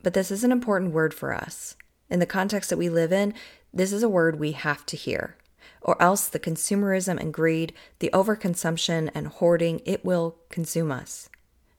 but 0.02 0.14
this 0.14 0.30
is 0.30 0.44
an 0.44 0.52
important 0.52 0.92
word 0.92 1.12
for 1.12 1.32
us. 1.32 1.76
In 2.08 2.20
the 2.20 2.26
context 2.26 2.70
that 2.70 2.76
we 2.76 2.88
live 2.88 3.12
in, 3.12 3.34
this 3.72 3.92
is 3.92 4.02
a 4.02 4.08
word 4.08 4.38
we 4.38 4.52
have 4.52 4.86
to 4.86 4.96
hear, 4.96 5.36
or 5.80 6.00
else 6.00 6.28
the 6.28 6.38
consumerism 6.38 7.18
and 7.18 7.34
greed, 7.34 7.72
the 7.98 8.10
overconsumption 8.12 9.10
and 9.14 9.28
hoarding, 9.28 9.80
it 9.84 10.04
will 10.04 10.36
consume 10.48 10.92
us. 10.92 11.28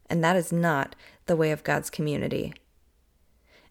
And 0.10 0.24
that 0.24 0.36
is 0.36 0.52
not 0.52 0.96
the 1.26 1.36
way 1.36 1.52
of 1.52 1.64
God's 1.64 1.90
community. 1.90 2.54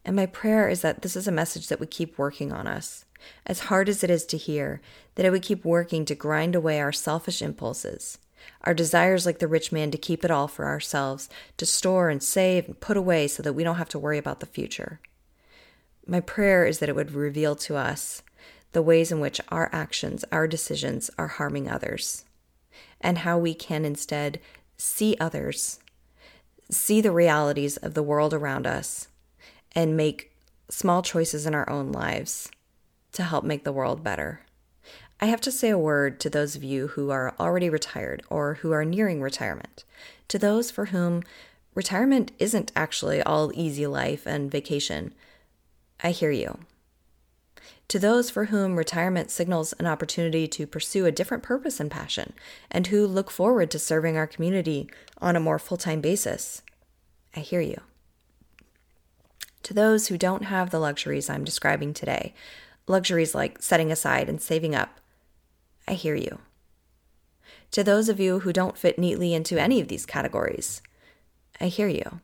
And 0.04 0.16
my 0.16 0.26
prayer 0.26 0.68
is 0.68 0.80
that 0.82 1.02
this 1.02 1.16
is 1.16 1.28
a 1.28 1.32
message 1.32 1.68
that 1.68 1.80
would 1.80 1.90
keep 1.90 2.18
working 2.18 2.52
on 2.52 2.66
us. 2.66 3.04
As 3.46 3.60
hard 3.60 3.88
as 3.88 4.04
it 4.04 4.10
is 4.10 4.26
to 4.26 4.36
hear, 4.36 4.80
that 5.14 5.24
it 5.24 5.30
would 5.30 5.42
keep 5.42 5.64
working 5.64 6.04
to 6.04 6.14
grind 6.14 6.54
away 6.54 6.80
our 6.80 6.92
selfish 6.92 7.40
impulses, 7.40 8.18
our 8.62 8.74
desires, 8.74 9.26
like 9.26 9.38
the 9.38 9.48
rich 9.48 9.72
man, 9.72 9.90
to 9.90 9.98
keep 9.98 10.24
it 10.24 10.30
all 10.30 10.48
for 10.48 10.64
ourselves, 10.66 11.28
to 11.56 11.66
store 11.66 12.08
and 12.08 12.22
save 12.22 12.66
and 12.66 12.80
put 12.80 12.96
away 12.96 13.28
so 13.28 13.42
that 13.42 13.52
we 13.52 13.64
don't 13.64 13.76
have 13.76 13.88
to 13.90 13.98
worry 13.98 14.18
about 14.18 14.40
the 14.40 14.46
future. 14.46 15.00
My 16.06 16.20
prayer 16.20 16.66
is 16.66 16.78
that 16.78 16.88
it 16.88 16.94
would 16.94 17.12
reveal 17.12 17.56
to 17.56 17.76
us 17.76 18.22
the 18.72 18.82
ways 18.82 19.10
in 19.12 19.20
which 19.20 19.40
our 19.48 19.70
actions, 19.72 20.24
our 20.32 20.46
decisions 20.46 21.10
are 21.16 21.28
harming 21.28 21.70
others, 21.70 22.24
and 23.00 23.18
how 23.18 23.38
we 23.38 23.54
can 23.54 23.84
instead 23.84 24.40
see 24.76 25.16
others, 25.20 25.78
see 26.70 27.00
the 27.00 27.12
realities 27.12 27.76
of 27.78 27.94
the 27.94 28.02
world 28.02 28.34
around 28.34 28.66
us, 28.66 29.08
and 29.72 29.96
make 29.96 30.32
small 30.68 31.02
choices 31.02 31.46
in 31.46 31.54
our 31.54 31.68
own 31.70 31.92
lives 31.92 32.50
to 33.12 33.22
help 33.22 33.44
make 33.44 33.64
the 33.64 33.72
world 33.72 34.02
better. 34.02 34.43
I 35.24 35.28
have 35.28 35.40
to 35.40 35.50
say 35.50 35.70
a 35.70 35.78
word 35.78 36.20
to 36.20 36.28
those 36.28 36.54
of 36.54 36.62
you 36.62 36.88
who 36.88 37.08
are 37.08 37.34
already 37.40 37.70
retired 37.70 38.22
or 38.28 38.56
who 38.56 38.72
are 38.72 38.84
nearing 38.84 39.22
retirement, 39.22 39.82
to 40.28 40.38
those 40.38 40.70
for 40.70 40.84
whom 40.84 41.22
retirement 41.74 42.30
isn't 42.38 42.70
actually 42.76 43.22
all 43.22 43.50
easy 43.54 43.86
life 43.86 44.26
and 44.26 44.50
vacation. 44.50 45.14
I 46.02 46.10
hear 46.10 46.30
you. 46.30 46.58
To 47.88 47.98
those 47.98 48.28
for 48.28 48.44
whom 48.44 48.76
retirement 48.76 49.30
signals 49.30 49.72
an 49.78 49.86
opportunity 49.86 50.46
to 50.46 50.66
pursue 50.66 51.06
a 51.06 51.10
different 51.10 51.42
purpose 51.42 51.80
and 51.80 51.90
passion, 51.90 52.34
and 52.70 52.88
who 52.88 53.06
look 53.06 53.30
forward 53.30 53.70
to 53.70 53.78
serving 53.78 54.18
our 54.18 54.26
community 54.26 54.90
on 55.22 55.36
a 55.36 55.40
more 55.40 55.58
full 55.58 55.78
time 55.78 56.02
basis, 56.02 56.60
I 57.34 57.40
hear 57.40 57.62
you. 57.62 57.80
To 59.62 59.72
those 59.72 60.08
who 60.08 60.18
don't 60.18 60.44
have 60.44 60.68
the 60.68 60.78
luxuries 60.78 61.30
I'm 61.30 61.44
describing 61.44 61.94
today, 61.94 62.34
luxuries 62.86 63.34
like 63.34 63.62
setting 63.62 63.90
aside 63.90 64.28
and 64.28 64.38
saving 64.38 64.74
up, 64.74 65.00
I 65.86 65.94
hear 65.94 66.14
you. 66.14 66.38
To 67.72 67.84
those 67.84 68.08
of 68.08 68.20
you 68.20 68.40
who 68.40 68.52
don't 68.52 68.78
fit 68.78 68.98
neatly 68.98 69.34
into 69.34 69.60
any 69.60 69.80
of 69.80 69.88
these 69.88 70.06
categories, 70.06 70.80
I 71.60 71.66
hear 71.66 71.88
you. 71.88 72.20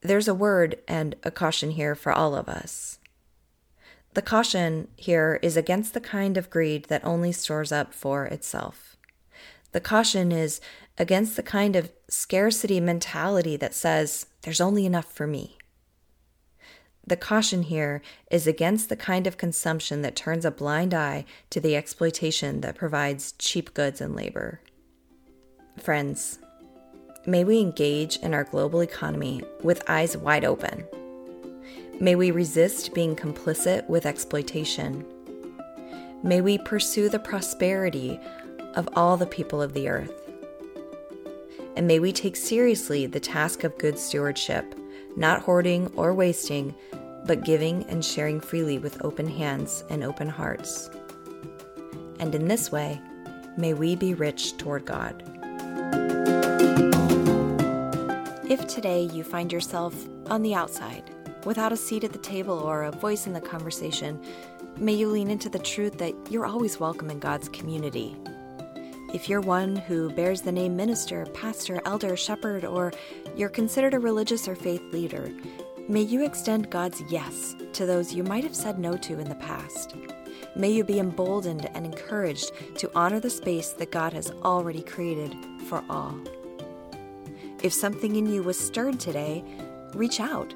There's 0.00 0.28
a 0.28 0.34
word 0.34 0.78
and 0.86 1.16
a 1.22 1.30
caution 1.30 1.70
here 1.70 1.94
for 1.94 2.12
all 2.12 2.34
of 2.34 2.48
us. 2.48 2.98
The 4.14 4.22
caution 4.22 4.88
here 4.96 5.38
is 5.42 5.56
against 5.56 5.94
the 5.94 6.00
kind 6.00 6.36
of 6.36 6.50
greed 6.50 6.84
that 6.86 7.04
only 7.04 7.32
stores 7.32 7.72
up 7.72 7.94
for 7.94 8.26
itself. 8.26 8.96
The 9.72 9.80
caution 9.80 10.30
is 10.30 10.60
against 10.98 11.34
the 11.34 11.42
kind 11.42 11.74
of 11.74 11.90
scarcity 12.08 12.78
mentality 12.78 13.56
that 13.56 13.74
says, 13.74 14.26
there's 14.42 14.60
only 14.60 14.86
enough 14.86 15.12
for 15.12 15.26
me. 15.26 15.58
The 17.06 17.16
caution 17.16 17.64
here 17.64 18.00
is 18.30 18.46
against 18.46 18.88
the 18.88 18.96
kind 18.96 19.26
of 19.26 19.36
consumption 19.36 20.00
that 20.02 20.16
turns 20.16 20.46
a 20.46 20.50
blind 20.50 20.94
eye 20.94 21.26
to 21.50 21.60
the 21.60 21.76
exploitation 21.76 22.62
that 22.62 22.76
provides 22.76 23.32
cheap 23.32 23.74
goods 23.74 24.00
and 24.00 24.16
labor. 24.16 24.60
Friends, 25.78 26.38
may 27.26 27.44
we 27.44 27.58
engage 27.60 28.16
in 28.18 28.32
our 28.32 28.44
global 28.44 28.80
economy 28.80 29.42
with 29.62 29.82
eyes 29.86 30.16
wide 30.16 30.46
open. 30.46 30.86
May 32.00 32.14
we 32.14 32.30
resist 32.30 32.94
being 32.94 33.14
complicit 33.14 33.86
with 33.86 34.06
exploitation. 34.06 35.04
May 36.22 36.40
we 36.40 36.56
pursue 36.56 37.10
the 37.10 37.18
prosperity 37.18 38.18
of 38.74 38.88
all 38.96 39.18
the 39.18 39.26
people 39.26 39.60
of 39.60 39.74
the 39.74 39.88
earth. 39.88 40.12
And 41.76 41.86
may 41.86 41.98
we 41.98 42.12
take 42.12 42.36
seriously 42.36 43.04
the 43.06 43.20
task 43.20 43.62
of 43.62 43.76
good 43.76 43.98
stewardship 43.98 44.74
not 45.16 45.42
hoarding 45.42 45.86
or 45.96 46.14
wasting, 46.14 46.74
but 47.26 47.44
giving 47.44 47.84
and 47.84 48.04
sharing 48.04 48.40
freely 48.40 48.78
with 48.78 49.02
open 49.04 49.26
hands 49.26 49.84
and 49.88 50.04
open 50.04 50.28
hearts. 50.28 50.90
And 52.18 52.34
in 52.34 52.48
this 52.48 52.70
way, 52.70 53.00
may 53.56 53.74
we 53.74 53.96
be 53.96 54.14
rich 54.14 54.56
toward 54.56 54.84
God. 54.84 55.22
If 58.48 58.66
today 58.66 59.02
you 59.04 59.24
find 59.24 59.52
yourself 59.52 59.94
on 60.26 60.42
the 60.42 60.54
outside, 60.54 61.10
without 61.44 61.72
a 61.72 61.76
seat 61.76 62.04
at 62.04 62.12
the 62.12 62.18
table 62.18 62.58
or 62.58 62.84
a 62.84 62.90
voice 62.90 63.26
in 63.26 63.32
the 63.32 63.40
conversation, 63.40 64.20
may 64.76 64.92
you 64.92 65.08
lean 65.08 65.30
into 65.30 65.48
the 65.48 65.58
truth 65.58 65.98
that 65.98 66.14
you're 66.30 66.46
always 66.46 66.78
welcome 66.78 67.10
in 67.10 67.18
God's 67.18 67.48
community. 67.48 68.16
If 69.14 69.28
you're 69.28 69.40
one 69.40 69.76
who 69.76 70.10
bears 70.10 70.42
the 70.42 70.50
name 70.50 70.74
minister, 70.74 71.24
pastor, 71.26 71.80
elder, 71.84 72.16
shepherd, 72.16 72.64
or 72.64 72.92
you're 73.36 73.48
considered 73.48 73.94
a 73.94 74.00
religious 74.00 74.48
or 74.48 74.56
faith 74.56 74.82
leader, 74.92 75.30
may 75.88 76.02
you 76.02 76.24
extend 76.24 76.68
God's 76.68 77.00
yes 77.08 77.54
to 77.74 77.86
those 77.86 78.12
you 78.12 78.24
might 78.24 78.42
have 78.42 78.56
said 78.56 78.80
no 78.80 78.96
to 78.96 79.20
in 79.20 79.28
the 79.28 79.36
past. 79.36 79.94
May 80.56 80.70
you 80.70 80.82
be 80.82 80.98
emboldened 80.98 81.70
and 81.74 81.86
encouraged 81.86 82.50
to 82.78 82.90
honor 82.96 83.20
the 83.20 83.30
space 83.30 83.68
that 83.74 83.92
God 83.92 84.12
has 84.14 84.32
already 84.42 84.82
created 84.82 85.36
for 85.68 85.84
all. 85.88 86.18
If 87.62 87.72
something 87.72 88.16
in 88.16 88.26
you 88.26 88.42
was 88.42 88.58
stirred 88.58 88.98
today, 88.98 89.44
reach 89.94 90.18
out. 90.18 90.52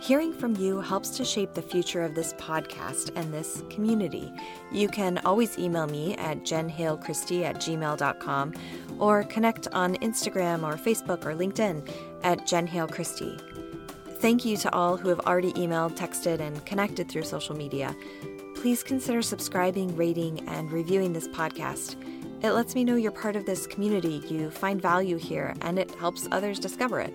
Hearing 0.00 0.32
from 0.32 0.56
you 0.56 0.80
helps 0.80 1.10
to 1.10 1.24
shape 1.24 1.54
the 1.54 1.62
future 1.62 2.02
of 2.02 2.14
this 2.14 2.32
podcast 2.34 3.10
and 3.16 3.32
this 3.32 3.62
community. 3.70 4.32
You 4.72 4.88
can 4.88 5.18
always 5.18 5.58
email 5.58 5.86
me 5.86 6.14
at 6.16 6.38
jenhalechristie 6.38 7.42
at 7.42 7.56
gmail.com 7.56 8.54
or 8.98 9.24
connect 9.24 9.68
on 9.68 9.96
Instagram 9.96 10.62
or 10.62 10.76
Facebook 10.76 11.26
or 11.26 11.34
LinkedIn 11.34 11.88
at 12.22 12.40
jenhalechristie. 12.40 13.40
Thank 14.20 14.44
you 14.44 14.56
to 14.58 14.72
all 14.74 14.96
who 14.96 15.08
have 15.08 15.20
already 15.20 15.52
emailed, 15.52 15.96
texted, 15.96 16.40
and 16.40 16.64
connected 16.66 17.08
through 17.08 17.22
social 17.22 17.56
media 17.56 17.94
please 18.60 18.82
consider 18.82 19.22
subscribing, 19.22 19.96
rating, 19.96 20.46
and 20.46 20.70
reviewing 20.70 21.14
this 21.14 21.26
podcast. 21.28 21.96
It 22.44 22.52
lets 22.52 22.74
me 22.74 22.84
know 22.84 22.96
you're 22.96 23.10
part 23.10 23.34
of 23.34 23.46
this 23.46 23.66
community, 23.66 24.22
you 24.28 24.50
find 24.50 24.82
value 24.82 25.16
here, 25.16 25.54
and 25.62 25.78
it 25.78 25.90
helps 25.94 26.28
others 26.30 26.58
discover 26.58 27.00
it. 27.00 27.14